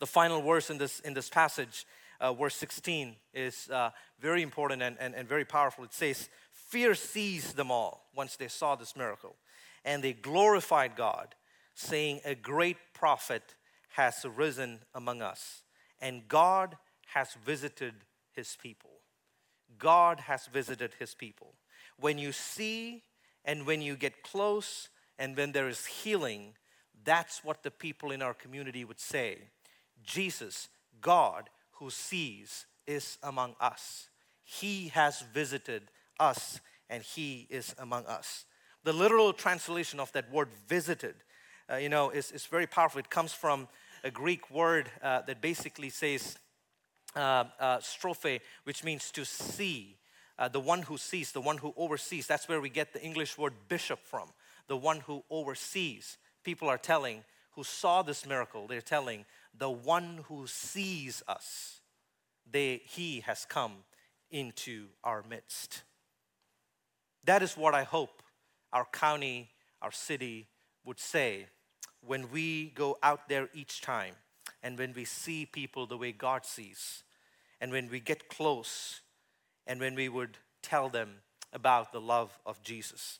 The 0.00 0.06
final 0.06 0.42
verse 0.42 0.68
in 0.68 0.78
this, 0.78 1.00
in 1.00 1.14
this 1.14 1.28
passage, 1.28 1.86
uh, 2.20 2.32
verse 2.32 2.56
16, 2.56 3.14
is 3.32 3.70
uh, 3.70 3.90
very 4.20 4.42
important 4.42 4.82
and, 4.82 4.96
and, 4.98 5.14
and 5.14 5.28
very 5.28 5.44
powerful. 5.44 5.84
It 5.84 5.94
says, 5.94 6.28
Fear 6.50 6.96
seized 6.96 7.56
them 7.56 7.70
all 7.70 8.08
once 8.14 8.36
they 8.36 8.48
saw 8.48 8.74
this 8.74 8.96
miracle, 8.96 9.36
and 9.84 10.02
they 10.02 10.12
glorified 10.12 10.96
God, 10.96 11.36
saying, 11.74 12.20
A 12.24 12.34
great 12.34 12.78
prophet 12.92 13.54
has 13.96 14.24
arisen 14.24 14.80
among 14.94 15.22
us, 15.22 15.62
and 16.00 16.28
God 16.28 16.76
has 17.14 17.34
visited 17.44 17.94
his 18.30 18.56
people. 18.60 18.90
God 19.78 20.20
has 20.20 20.46
visited 20.46 20.92
his 20.98 21.14
people. 21.14 21.54
When 21.98 22.18
you 22.18 22.32
see 22.32 23.02
and 23.44 23.66
when 23.66 23.80
you 23.80 23.96
get 23.96 24.22
close 24.22 24.90
and 25.18 25.34
when 25.34 25.52
there 25.52 25.68
is 25.68 25.86
healing, 25.86 26.54
that's 27.04 27.42
what 27.42 27.62
the 27.62 27.70
people 27.70 28.10
in 28.12 28.20
our 28.20 28.34
community 28.34 28.84
would 28.84 29.00
say. 29.00 29.38
Jesus, 30.04 30.68
God 31.00 31.48
who 31.72 31.88
sees, 31.88 32.66
is 32.86 33.16
among 33.22 33.54
us. 33.60 34.08
He 34.44 34.88
has 34.88 35.22
visited 35.32 35.84
us 36.20 36.60
and 36.90 37.02
he 37.02 37.46
is 37.48 37.74
among 37.78 38.04
us. 38.04 38.44
The 38.84 38.92
literal 38.92 39.32
translation 39.32 40.00
of 40.00 40.12
that 40.12 40.30
word 40.30 40.48
visited, 40.68 41.14
uh, 41.70 41.76
you 41.76 41.88
know, 41.88 42.10
is, 42.10 42.30
is 42.30 42.44
very 42.44 42.66
powerful. 42.66 43.00
It 43.00 43.10
comes 43.10 43.32
from 43.32 43.68
a 44.06 44.10
Greek 44.10 44.52
word 44.52 44.88
uh, 45.02 45.22
that 45.22 45.40
basically 45.40 45.90
says 45.90 46.38
uh, 47.16 47.44
uh, 47.58 47.78
strophe, 47.78 48.40
which 48.62 48.84
means 48.84 49.10
to 49.10 49.24
see. 49.24 49.96
Uh, 50.38 50.48
the 50.48 50.60
one 50.60 50.82
who 50.82 50.96
sees, 50.96 51.32
the 51.32 51.40
one 51.40 51.58
who 51.58 51.74
oversees. 51.76 52.26
That's 52.26 52.48
where 52.48 52.60
we 52.60 52.68
get 52.68 52.92
the 52.92 53.02
English 53.02 53.36
word 53.36 53.54
bishop 53.68 53.98
from. 54.04 54.28
The 54.68 54.76
one 54.76 55.00
who 55.00 55.24
oversees. 55.28 56.18
People 56.44 56.68
are 56.68 56.78
telling, 56.78 57.24
who 57.52 57.64
saw 57.64 58.02
this 58.02 58.24
miracle, 58.26 58.66
they're 58.68 58.80
telling, 58.80 59.24
the 59.58 59.70
one 59.70 60.20
who 60.28 60.46
sees 60.46 61.22
us, 61.26 61.80
they, 62.48 62.82
he 62.84 63.20
has 63.20 63.44
come 63.44 63.72
into 64.30 64.86
our 65.02 65.24
midst. 65.28 65.82
That 67.24 67.42
is 67.42 67.56
what 67.56 67.74
I 67.74 67.82
hope 67.82 68.22
our 68.72 68.86
county, 68.92 69.48
our 69.82 69.90
city 69.90 70.46
would 70.84 71.00
say 71.00 71.46
when 72.06 72.30
we 72.30 72.70
go 72.70 72.98
out 73.02 73.28
there 73.28 73.48
each 73.54 73.80
time 73.80 74.14
and 74.62 74.78
when 74.78 74.92
we 74.92 75.04
see 75.04 75.46
people 75.46 75.86
the 75.86 75.96
way 75.96 76.12
God 76.12 76.44
sees 76.44 77.02
and 77.60 77.72
when 77.72 77.88
we 77.90 78.00
get 78.00 78.28
close 78.28 79.00
and 79.66 79.80
when 79.80 79.94
we 79.94 80.08
would 80.08 80.38
tell 80.62 80.88
them 80.88 81.16
about 81.52 81.92
the 81.92 82.00
love 82.00 82.38
of 82.44 82.62
Jesus. 82.62 83.18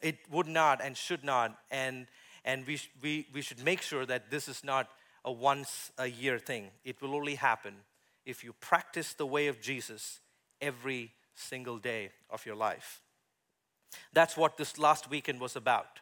It 0.00 0.18
would 0.30 0.46
not 0.46 0.80
and 0.82 0.96
should 0.96 1.24
not, 1.24 1.56
and, 1.70 2.06
and 2.44 2.66
we, 2.66 2.80
we, 3.02 3.26
we 3.32 3.42
should 3.42 3.62
make 3.64 3.82
sure 3.82 4.06
that 4.06 4.30
this 4.30 4.48
is 4.48 4.64
not 4.64 4.88
a 5.24 5.32
once 5.32 5.90
a 5.98 6.06
year 6.06 6.38
thing. 6.38 6.70
It 6.84 7.00
will 7.00 7.14
only 7.14 7.36
happen 7.36 7.74
if 8.26 8.44
you 8.44 8.52
practice 8.54 9.14
the 9.14 9.26
way 9.26 9.46
of 9.46 9.60
Jesus 9.60 10.20
every 10.60 11.12
single 11.34 11.78
day 11.78 12.10
of 12.30 12.44
your 12.46 12.56
life. 12.56 13.02
That's 14.12 14.36
what 14.36 14.56
this 14.56 14.78
last 14.78 15.10
weekend 15.10 15.40
was 15.40 15.56
about 15.56 16.00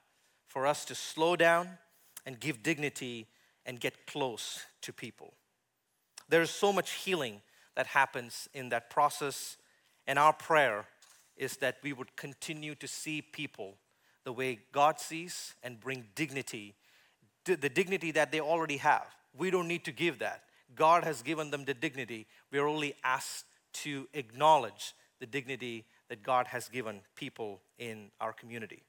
for 0.49 0.67
us 0.67 0.85
to 0.87 0.95
slow 0.95 1.37
down 1.37 1.79
and 2.27 2.39
give 2.39 2.63
dignity 2.63 3.27
and 3.67 3.81
get 3.81 4.07
close 4.07 4.65
to 4.83 4.93
people. 4.93 5.35
There's 6.29 6.51
so 6.51 6.73
much 6.73 6.93
healing 6.93 7.43
that 7.77 7.87
happens 7.87 8.49
in 8.55 8.69
that 8.71 8.91
process, 8.91 9.57
and 10.07 10.19
our 10.19 10.33
prayer 10.33 10.87
is 11.37 11.57
that 11.59 11.77
we 11.83 11.93
would 11.93 12.17
continue 12.17 12.75
to 12.77 12.87
see 12.87 13.23
people 13.23 13.77
the 14.25 14.33
way 14.33 14.61
God 14.73 15.01
sees 15.01 15.55
and 15.63 15.81
bring 15.81 16.05
dignity, 16.15 16.75
the 17.45 17.57
dignity 17.57 18.13
that 18.13 18.31
they 18.31 18.41
already 18.41 18.77
have. 18.77 19.07
We 19.37 19.51
don't 19.51 19.69
need 19.69 19.85
to 19.87 19.93
give 19.93 20.19
that. 20.21 20.43
God 20.75 21.05
has 21.05 21.23
given 21.23 21.51
them 21.51 21.65
the 21.65 21.75
dignity. 21.75 22.27
We 22.51 22.59
are 22.59 22.69
only 22.69 22.95
asked 23.03 23.47
to 23.75 24.07
acknowledge 24.13 24.95
the 25.21 25.27
dignity 25.27 25.85
that 26.09 26.23
God 26.23 26.47
has 26.49 26.69
given 26.69 27.01
people 27.17 27.61
in 27.79 28.11
our 28.21 28.33
community. 28.33 28.83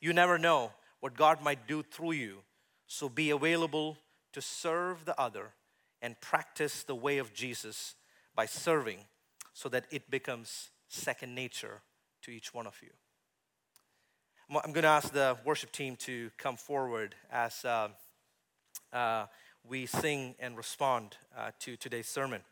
You 0.00 0.12
never 0.12 0.38
know 0.38 0.72
what 1.00 1.16
God 1.16 1.42
might 1.42 1.68
do 1.68 1.82
through 1.82 2.12
you, 2.12 2.38
so 2.86 3.08
be 3.08 3.30
available 3.30 3.98
to 4.32 4.40
serve 4.40 5.04
the 5.04 5.18
other 5.20 5.52
and 6.02 6.20
practice 6.20 6.82
the 6.82 6.94
way 6.94 7.18
of 7.18 7.32
Jesus 7.32 7.94
by 8.34 8.46
serving 8.46 8.98
so 9.52 9.68
that 9.68 9.86
it 9.90 10.10
becomes 10.10 10.70
second 10.88 11.34
nature 11.34 11.80
to 12.22 12.30
each 12.30 12.52
one 12.52 12.66
of 12.66 12.76
you. 12.82 12.90
I'm 14.50 14.72
going 14.72 14.82
to 14.82 14.88
ask 14.88 15.12
the 15.12 15.38
worship 15.44 15.72
team 15.72 15.96
to 16.00 16.30
come 16.36 16.56
forward 16.56 17.14
as 17.32 17.64
uh, 17.64 17.88
uh, 18.92 19.26
we 19.66 19.86
sing 19.86 20.34
and 20.38 20.56
respond 20.56 21.16
uh, 21.36 21.52
to 21.60 21.76
today's 21.76 22.08
sermon. 22.08 22.42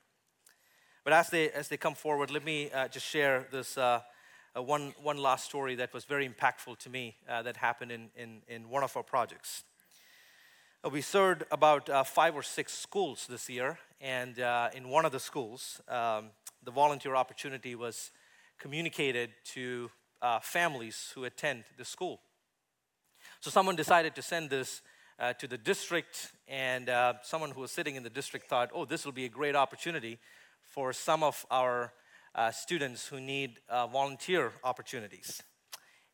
But 1.04 1.12
as 1.12 1.28
they, 1.28 1.50
as 1.50 1.68
they 1.68 1.76
come 1.76 1.94
forward, 1.94 2.30
let 2.30 2.44
me 2.44 2.70
uh, 2.70 2.88
just 2.88 3.06
share 3.06 3.46
this 3.50 3.76
uh, 3.76 4.00
uh, 4.56 4.62
one, 4.62 4.94
one 5.02 5.18
last 5.18 5.44
story 5.44 5.74
that 5.74 5.92
was 5.92 6.04
very 6.04 6.26
impactful 6.28 6.78
to 6.78 6.90
me 6.90 7.16
that 7.26 7.56
happened 7.56 7.92
in, 7.92 8.08
in, 8.16 8.42
in 8.48 8.70
one 8.70 8.82
of 8.82 8.96
our 8.96 9.02
projects. 9.02 9.64
We 10.90 11.00
served 11.00 11.44
about 11.52 11.88
five 12.08 12.34
or 12.34 12.42
six 12.42 12.72
schools 12.72 13.28
this 13.28 13.48
year, 13.48 13.78
and 14.00 14.36
in 14.74 14.88
one 14.88 15.04
of 15.04 15.12
the 15.12 15.20
schools, 15.20 15.80
um, 15.86 16.30
the 16.64 16.72
volunteer 16.72 17.14
opportunity 17.14 17.76
was 17.76 18.10
communicated 18.58 19.30
to 19.44 19.92
uh, 20.20 20.40
families 20.40 21.12
who 21.14 21.22
attend 21.22 21.62
the 21.78 21.84
school. 21.84 22.20
So 23.38 23.48
someone 23.48 23.76
decided 23.76 24.16
to 24.16 24.22
send 24.22 24.50
this 24.50 24.82
uh, 25.20 25.34
to 25.34 25.46
the 25.46 25.56
district, 25.56 26.32
and 26.48 26.88
uh, 26.88 27.14
someone 27.22 27.52
who 27.52 27.60
was 27.60 27.70
sitting 27.70 27.94
in 27.94 28.02
the 28.02 28.10
district 28.10 28.48
thought, 28.48 28.70
oh, 28.74 28.84
this 28.84 29.04
will 29.04 29.12
be 29.12 29.24
a 29.24 29.28
great 29.28 29.54
opportunity 29.54 30.18
for 30.62 30.92
some 30.92 31.22
of 31.22 31.46
our 31.48 31.92
uh, 32.34 32.50
students 32.50 33.06
who 33.06 33.20
need 33.20 33.60
uh, 33.68 33.86
volunteer 33.86 34.52
opportunities. 34.64 35.44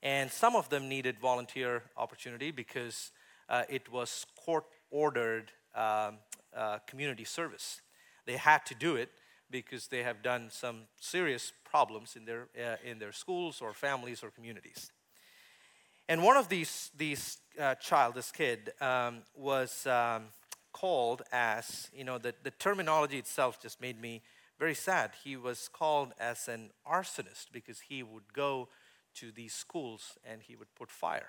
And 0.02 0.30
some 0.30 0.54
of 0.54 0.68
them 0.68 0.90
needed 0.90 1.18
volunteer 1.18 1.84
opportunity 1.96 2.50
because 2.50 3.12
uh, 3.48 3.64
it 3.68 3.90
was 3.90 4.26
court 4.44 4.64
ordered 4.90 5.52
um, 5.74 6.18
community 6.86 7.24
service. 7.24 7.80
They 8.26 8.36
had 8.36 8.66
to 8.66 8.74
do 8.74 8.96
it 8.96 9.10
because 9.50 9.88
they 9.88 10.02
have 10.02 10.22
done 10.22 10.48
some 10.50 10.82
serious 11.00 11.52
problems 11.64 12.16
in 12.16 12.24
their, 12.24 12.48
uh, 12.58 12.76
in 12.84 12.98
their 12.98 13.12
schools 13.12 13.60
or 13.60 13.72
families 13.72 14.22
or 14.22 14.30
communities. 14.30 14.92
And 16.08 16.22
one 16.22 16.36
of 16.36 16.48
these, 16.48 16.90
these 16.96 17.38
uh, 17.60 17.74
child, 17.76 18.14
this 18.14 18.30
kid, 18.30 18.72
um, 18.80 19.22
was 19.34 19.86
um, 19.86 20.24
called 20.72 21.22
as, 21.32 21.88
you 21.94 22.04
know, 22.04 22.18
the, 22.18 22.34
the 22.42 22.50
terminology 22.50 23.18
itself 23.18 23.60
just 23.60 23.80
made 23.80 24.00
me 24.00 24.22
very 24.58 24.74
sad. 24.74 25.12
He 25.22 25.36
was 25.36 25.68
called 25.68 26.12
as 26.18 26.48
an 26.48 26.70
arsonist 26.90 27.46
because 27.52 27.80
he 27.80 28.02
would 28.02 28.32
go 28.32 28.68
to 29.16 29.30
these 29.30 29.52
schools 29.52 30.18
and 30.24 30.42
he 30.42 30.56
would 30.56 30.74
put 30.74 30.90
fire. 30.90 31.28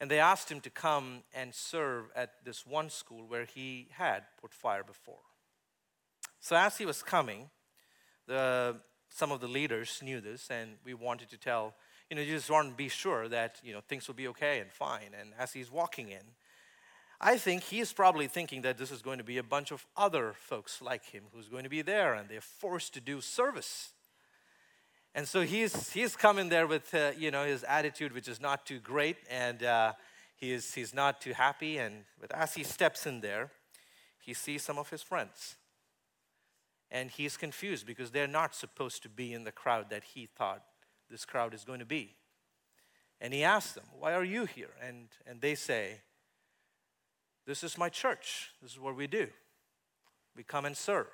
And 0.00 0.10
they 0.10 0.18
asked 0.18 0.50
him 0.50 0.60
to 0.62 0.70
come 0.70 1.22
and 1.34 1.54
serve 1.54 2.06
at 2.16 2.44
this 2.44 2.66
one 2.66 2.88
school 2.88 3.26
where 3.28 3.44
he 3.44 3.88
had 3.90 4.22
put 4.40 4.54
fire 4.54 4.82
before. 4.82 5.20
So 6.40 6.56
as 6.56 6.78
he 6.78 6.86
was 6.86 7.02
coming, 7.02 7.50
the, 8.26 8.76
some 9.10 9.30
of 9.30 9.40
the 9.40 9.48
leaders 9.48 10.00
knew 10.02 10.22
this, 10.22 10.48
and 10.50 10.70
we 10.84 10.94
wanted 10.94 11.28
to 11.30 11.36
tell, 11.36 11.74
you 12.08 12.16
know, 12.16 12.22
you 12.22 12.34
just 12.34 12.50
want 12.50 12.70
to 12.70 12.74
be 12.74 12.88
sure 12.88 13.28
that, 13.28 13.60
you 13.62 13.74
know, 13.74 13.80
things 13.86 14.08
will 14.08 14.14
be 14.14 14.28
okay 14.28 14.60
and 14.60 14.72
fine. 14.72 15.10
And 15.20 15.32
as 15.38 15.52
he's 15.52 15.70
walking 15.70 16.08
in, 16.08 16.22
I 17.20 17.36
think 17.36 17.64
he's 17.64 17.92
probably 17.92 18.26
thinking 18.26 18.62
that 18.62 18.78
this 18.78 18.90
is 18.90 19.02
going 19.02 19.18
to 19.18 19.24
be 19.24 19.36
a 19.36 19.42
bunch 19.42 19.70
of 19.70 19.84
other 19.94 20.32
folks 20.34 20.80
like 20.80 21.04
him 21.04 21.24
who's 21.34 21.48
going 21.48 21.64
to 21.64 21.68
be 21.68 21.82
there, 21.82 22.14
and 22.14 22.30
they're 22.30 22.40
forced 22.40 22.94
to 22.94 23.00
do 23.00 23.20
service. 23.20 23.92
And 25.14 25.26
so 25.26 25.42
he's, 25.42 25.92
he's 25.92 26.14
coming 26.16 26.48
there 26.48 26.66
with, 26.66 26.94
uh, 26.94 27.12
you 27.18 27.30
know, 27.30 27.44
his 27.44 27.64
attitude, 27.64 28.12
which 28.12 28.28
is 28.28 28.40
not 28.40 28.64
too 28.64 28.78
great, 28.78 29.16
and 29.28 29.62
uh, 29.62 29.92
he 30.36 30.52
is, 30.52 30.74
he's 30.74 30.94
not 30.94 31.20
too 31.20 31.32
happy. 31.32 31.78
And 31.78 32.04
but 32.20 32.32
as 32.32 32.54
he 32.54 32.62
steps 32.62 33.06
in 33.06 33.20
there, 33.20 33.50
he 34.20 34.34
sees 34.34 34.62
some 34.62 34.78
of 34.78 34.90
his 34.90 35.02
friends 35.02 35.56
and 36.90 37.10
he's 37.10 37.36
confused 37.36 37.86
because 37.86 38.10
they're 38.10 38.26
not 38.26 38.54
supposed 38.54 39.02
to 39.02 39.08
be 39.08 39.32
in 39.32 39.44
the 39.44 39.52
crowd 39.52 39.90
that 39.90 40.02
he 40.14 40.26
thought 40.26 40.62
this 41.08 41.24
crowd 41.24 41.54
is 41.54 41.64
going 41.64 41.78
to 41.78 41.84
be. 41.84 42.16
And 43.20 43.32
he 43.32 43.44
asks 43.44 43.72
them, 43.72 43.84
Why 43.98 44.14
are 44.14 44.24
you 44.24 44.44
here? 44.44 44.70
And, 44.82 45.08
and 45.26 45.40
they 45.40 45.54
say, 45.54 46.00
This 47.46 47.62
is 47.62 47.78
my 47.78 47.88
church. 47.88 48.50
This 48.62 48.72
is 48.72 48.80
what 48.80 48.96
we 48.96 49.06
do. 49.06 49.28
We 50.36 50.42
come 50.42 50.64
and 50.64 50.76
serve. 50.76 51.06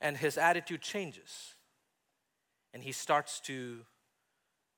And 0.00 0.16
his 0.16 0.38
attitude 0.38 0.82
changes. 0.82 1.54
And 2.72 2.82
he 2.82 2.92
starts 2.92 3.40
to 3.40 3.80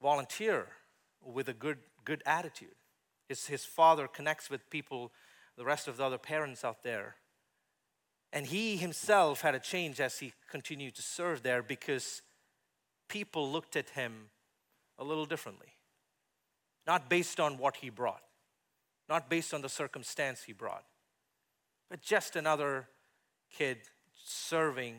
volunteer 0.00 0.68
with 1.22 1.48
a 1.48 1.54
good, 1.54 1.78
good 2.04 2.22
attitude. 2.26 2.74
His, 3.28 3.46
his 3.46 3.64
father 3.64 4.08
connects 4.08 4.50
with 4.50 4.68
people, 4.70 5.12
the 5.56 5.64
rest 5.64 5.88
of 5.88 5.96
the 5.96 6.04
other 6.04 6.18
parents 6.18 6.64
out 6.64 6.82
there 6.82 7.16
and 8.32 8.46
he 8.46 8.76
himself 8.76 9.42
had 9.42 9.54
a 9.54 9.58
change 9.58 10.00
as 10.00 10.18
he 10.18 10.32
continued 10.50 10.94
to 10.94 11.02
serve 11.02 11.42
there 11.42 11.62
because 11.62 12.22
people 13.08 13.50
looked 13.50 13.76
at 13.76 13.90
him 13.90 14.30
a 14.98 15.04
little 15.04 15.26
differently. 15.26 15.74
Not 16.86 17.10
based 17.10 17.38
on 17.38 17.58
what 17.58 17.76
he 17.76 17.90
brought, 17.90 18.22
not 19.08 19.28
based 19.28 19.52
on 19.52 19.60
the 19.60 19.68
circumstance 19.68 20.44
he 20.44 20.52
brought, 20.52 20.84
but 21.90 22.00
just 22.00 22.34
another 22.34 22.88
kid 23.54 23.78
serving, 24.24 24.96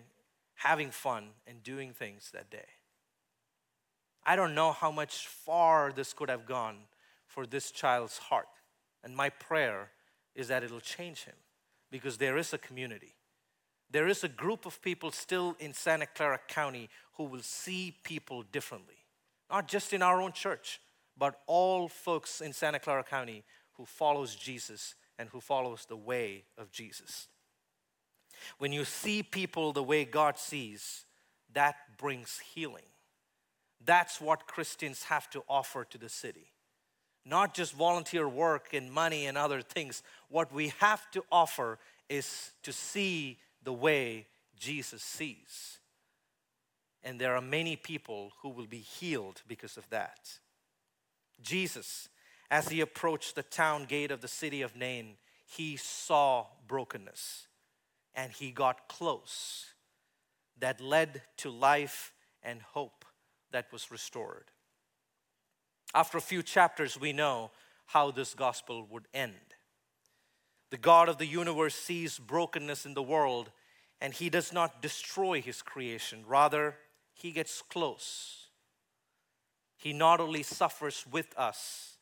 having 0.55 0.91
fun, 0.91 1.29
and 1.47 1.63
doing 1.63 1.91
things 1.91 2.29
that 2.33 2.51
day. 2.51 2.67
I 4.25 4.35
don't 4.35 4.55
know 4.55 4.71
how 4.71 4.91
much 4.91 5.27
far 5.27 5.91
this 5.91 6.13
could 6.13 6.29
have 6.29 6.45
gone 6.45 6.77
for 7.27 7.45
this 7.45 7.71
child's 7.71 8.17
heart. 8.17 8.47
And 9.03 9.15
my 9.15 9.29
prayer 9.29 9.91
is 10.35 10.47
that 10.47 10.63
it'll 10.63 10.79
change 10.79 11.25
him 11.25 11.35
because 11.91 12.17
there 12.17 12.37
is 12.37 12.53
a 12.53 12.57
community 12.57 13.15
there 13.93 14.07
is 14.07 14.23
a 14.23 14.27
group 14.27 14.65
of 14.65 14.81
people 14.81 15.11
still 15.11 15.55
in 15.59 15.71
Santa 15.71 16.07
Clara 16.07 16.39
County 16.47 16.89
who 17.13 17.25
will 17.25 17.43
see 17.43 17.95
people 18.03 18.41
differently. 18.41 18.95
Not 19.51 19.67
just 19.67 19.93
in 19.93 20.01
our 20.01 20.19
own 20.19 20.31
church, 20.31 20.81
but 21.15 21.41
all 21.45 21.87
folks 21.87 22.41
in 22.41 22.53
Santa 22.53 22.79
Clara 22.79 23.03
County 23.03 23.43
who 23.73 23.85
follows 23.85 24.35
Jesus 24.35 24.95
and 25.19 25.29
who 25.29 25.39
follows 25.39 25.85
the 25.87 25.95
way 25.95 26.43
of 26.57 26.71
Jesus. 26.71 27.27
When 28.57 28.73
you 28.73 28.83
see 28.83 29.21
people 29.21 29.73
the 29.73 29.83
way 29.83 30.05
God 30.05 30.39
sees, 30.39 31.05
that 31.53 31.75
brings 31.99 32.39
healing. 32.39 32.89
That's 33.85 34.21
what 34.21 34.47
Christians 34.47 35.03
have 35.03 35.29
to 35.31 35.43
offer 35.49 35.85
to 35.85 35.97
the 35.97 36.09
city. 36.09 36.51
Not 37.25 37.53
just 37.53 37.73
volunteer 37.73 38.27
work 38.27 38.73
and 38.73 38.91
money 38.91 39.25
and 39.25 39.37
other 39.37 39.61
things. 39.61 40.03
What 40.29 40.53
we 40.53 40.73
have 40.79 41.09
to 41.11 41.23
offer 41.31 41.79
is 42.09 42.51
to 42.63 42.73
see 42.73 43.39
the 43.63 43.73
way 43.73 44.27
Jesus 44.57 45.01
sees. 45.01 45.79
And 47.03 47.19
there 47.19 47.35
are 47.35 47.41
many 47.41 47.75
people 47.75 48.31
who 48.41 48.49
will 48.49 48.65
be 48.65 48.79
healed 48.79 49.41
because 49.47 49.77
of 49.77 49.89
that. 49.89 50.39
Jesus, 51.41 52.09
as 52.49 52.69
he 52.69 52.81
approached 52.81 53.35
the 53.35 53.43
town 53.43 53.85
gate 53.85 54.11
of 54.11 54.21
the 54.21 54.27
city 54.27 54.61
of 54.61 54.75
Nain, 54.75 55.15
he 55.45 55.75
saw 55.75 56.45
brokenness 56.67 57.47
and 58.15 58.31
he 58.31 58.51
got 58.51 58.87
close. 58.87 59.67
That 60.59 60.79
led 60.79 61.23
to 61.37 61.49
life 61.49 62.13
and 62.41 62.61
hope 62.61 63.02
that 63.53 63.71
was 63.71 63.89
restored. 63.89 64.51
After 65.95 66.17
a 66.17 66.21
few 66.21 66.43
chapters, 66.43 66.99
we 66.99 67.13
know 67.13 67.51
how 67.87 68.11
this 68.11 68.33
gospel 68.33 68.85
would 68.89 69.07
end. 69.13 69.55
The 70.71 70.77
God 70.77 71.07
of 71.07 71.19
the 71.19 71.25
universe 71.25 71.75
sees 71.75 72.19
brokenness 72.19 72.85
in 72.85 72.95
the 72.95 73.03
world 73.03 73.51
and 74.01 74.13
he 74.13 74.29
does 74.29 74.51
not 74.51 74.81
destroy 74.81 75.41
his 75.41 75.61
creation. 75.61 76.23
Rather, 76.27 76.75
he 77.13 77.31
gets 77.31 77.61
close. 77.61 78.47
He 79.77 79.93
not 79.93 80.19
only 80.19 80.43
suffers 80.43 81.05
with 81.09 81.37
us, 81.37 81.97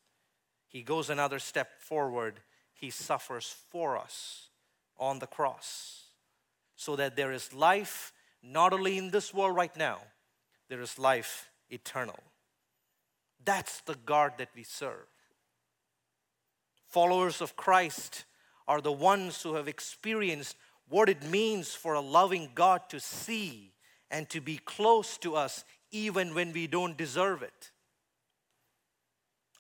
he 0.68 0.82
goes 0.84 1.10
another 1.10 1.38
step 1.38 1.82
forward. 1.82 2.40
He 2.74 2.90
suffers 2.90 3.56
for 3.70 3.98
us 3.98 4.48
on 4.98 5.20
the 5.20 5.28
cross 5.28 6.06
so 6.76 6.96
that 6.96 7.16
there 7.16 7.32
is 7.32 7.54
life 7.54 8.14
not 8.42 8.74
only 8.74 8.98
in 8.98 9.12
this 9.12 9.34
world 9.34 9.56
right 9.56 9.76
now, 9.76 10.00
there 10.72 10.82
is 10.82 10.98
life 10.98 11.52
eternal. 11.70 12.18
That's 13.44 13.82
the 13.82 13.98
God 14.06 14.36
that 14.38 14.48
we 14.56 14.64
serve. 14.64 15.06
Followers 16.88 17.42
of 17.42 17.58
Christ 17.58 18.24
are 18.70 18.80
the 18.80 18.90
ones 18.90 19.42
who 19.42 19.56
have 19.56 19.68
experienced 19.68 20.56
what 20.88 21.10
it 21.10 21.30
means 21.30 21.76
for 21.76 21.94
a 21.94 22.00
loving 22.00 22.52
God 22.56 22.84
to 22.88 23.02
see 23.02 23.74
and 24.10 24.30
to 24.30 24.40
be 24.40 24.62
close 24.64 25.18
to 25.18 25.36
us 25.36 25.66
even 25.92 26.34
when 26.34 26.54
we 26.54 26.68
don't 26.68 26.96
deserve 26.96 27.44
it. 27.44 27.72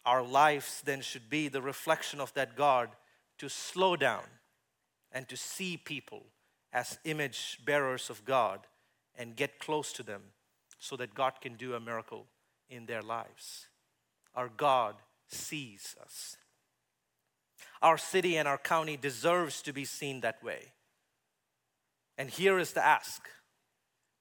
Our 0.05 0.23
lives 0.23 0.81
then 0.85 1.01
should 1.01 1.29
be 1.29 1.49
the 1.49 1.61
reflection 1.61 2.21
of 2.21 2.33
that 2.35 2.55
God 2.55 2.87
to 3.39 3.49
slow 3.49 3.97
down 3.97 4.23
and 5.11 5.27
to 5.27 5.35
see 5.35 5.75
people 5.75 6.23
as 6.71 6.99
image 7.03 7.59
bearers 7.65 8.09
of 8.09 8.23
God 8.23 8.61
and 9.17 9.35
get 9.35 9.59
close 9.59 9.91
to 9.91 10.03
them 10.03 10.21
so 10.81 10.97
that 10.97 11.13
God 11.13 11.33
can 11.39 11.53
do 11.53 11.75
a 11.75 11.79
miracle 11.79 12.25
in 12.67 12.87
their 12.87 13.03
lives. 13.03 13.67
Our 14.33 14.49
God 14.49 14.95
sees 15.27 15.95
us. 16.01 16.35
Our 17.81 17.99
city 17.99 18.35
and 18.35 18.47
our 18.47 18.57
county 18.57 18.97
deserves 18.97 19.61
to 19.61 19.73
be 19.73 19.85
seen 19.85 20.21
that 20.21 20.43
way. 20.43 20.73
And 22.17 22.29
here 22.29 22.57
is 22.59 22.73
the 22.73 22.83
ask 22.83 23.21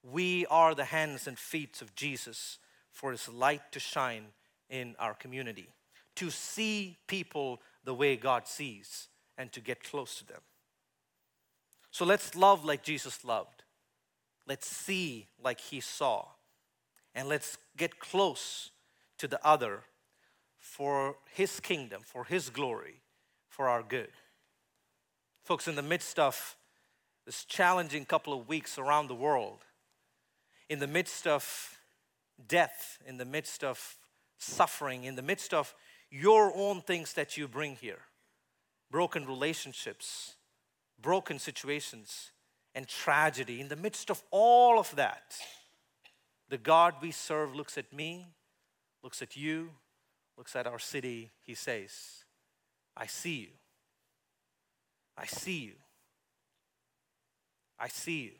we 0.03 0.47
are 0.47 0.73
the 0.73 0.85
hands 0.85 1.27
and 1.27 1.37
feet 1.37 1.81
of 1.81 1.93
Jesus 1.93 2.57
for 2.91 3.11
his 3.11 3.29
light 3.29 3.71
to 3.71 3.79
shine 3.79 4.25
in 4.67 4.95
our 4.97 5.13
community, 5.13 5.69
to 6.15 6.31
see 6.31 6.97
people 7.07 7.61
the 7.83 7.93
way 7.93 8.15
God 8.15 8.47
sees, 8.47 9.09
and 9.37 9.51
to 9.51 9.59
get 9.61 9.83
close 9.83 10.15
to 10.15 10.25
them. 10.25 10.41
So 11.91 12.03
let's 12.03 12.35
love 12.35 12.65
like 12.65 12.81
Jesus 12.81 13.23
loved. 13.23 13.63
Let's 14.47 14.67
see 14.67 15.27
like 15.43 15.59
he 15.59 15.81
saw. 15.81 16.25
And 17.13 17.27
let's 17.27 17.57
get 17.77 17.99
close 17.99 18.71
to 19.17 19.27
the 19.27 19.45
other 19.45 19.83
for 20.59 21.17
his 21.33 21.59
kingdom, 21.59 22.01
for 22.05 22.23
his 22.23 22.49
glory, 22.49 23.01
for 23.49 23.67
our 23.67 23.83
good. 23.83 24.11
Folks, 25.43 25.67
in 25.67 25.75
the 25.75 25.81
midst 25.81 26.19
of 26.19 26.55
this 27.25 27.43
challenging 27.45 28.05
couple 28.05 28.33
of 28.33 28.47
weeks 28.47 28.77
around 28.77 29.07
the 29.07 29.15
world, 29.15 29.65
in 30.69 30.79
the 30.79 30.87
midst 30.87 31.27
of 31.27 31.77
death, 32.47 32.99
in 33.05 33.17
the 33.17 33.25
midst 33.25 33.63
of 33.63 33.97
suffering, 34.37 35.03
in 35.03 35.15
the 35.15 35.21
midst 35.21 35.53
of 35.53 35.73
your 36.09 36.51
own 36.55 36.81
things 36.81 37.13
that 37.13 37.37
you 37.37 37.47
bring 37.47 37.75
here 37.75 37.99
broken 38.91 39.25
relationships, 39.25 40.35
broken 41.01 41.39
situations, 41.39 42.31
and 42.75 42.87
tragedy, 42.87 43.61
in 43.61 43.69
the 43.69 43.75
midst 43.75 44.09
of 44.11 44.21
all 44.31 44.77
of 44.77 44.93
that, 44.95 45.35
the 46.51 46.57
God 46.57 46.95
we 47.01 47.11
serve 47.11 47.55
looks 47.55 47.77
at 47.77 47.93
me, 47.93 48.27
looks 49.01 49.21
at 49.21 49.37
you, 49.37 49.69
looks 50.37 50.53
at 50.53 50.67
our 50.67 50.79
city. 50.79 51.31
He 51.43 51.55
says, 51.55 52.25
I 52.95 53.05
see 53.05 53.35
you. 53.35 53.47
I 55.17 55.25
see 55.25 55.59
you. 55.59 55.73
I 57.79 57.87
see 57.87 58.23
you. 58.23 58.31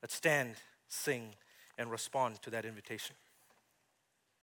Let's 0.00 0.14
stand, 0.14 0.54
sing, 0.88 1.34
and 1.76 1.90
respond 1.90 2.40
to 2.42 2.50
that 2.50 2.64
invitation. 2.64 3.16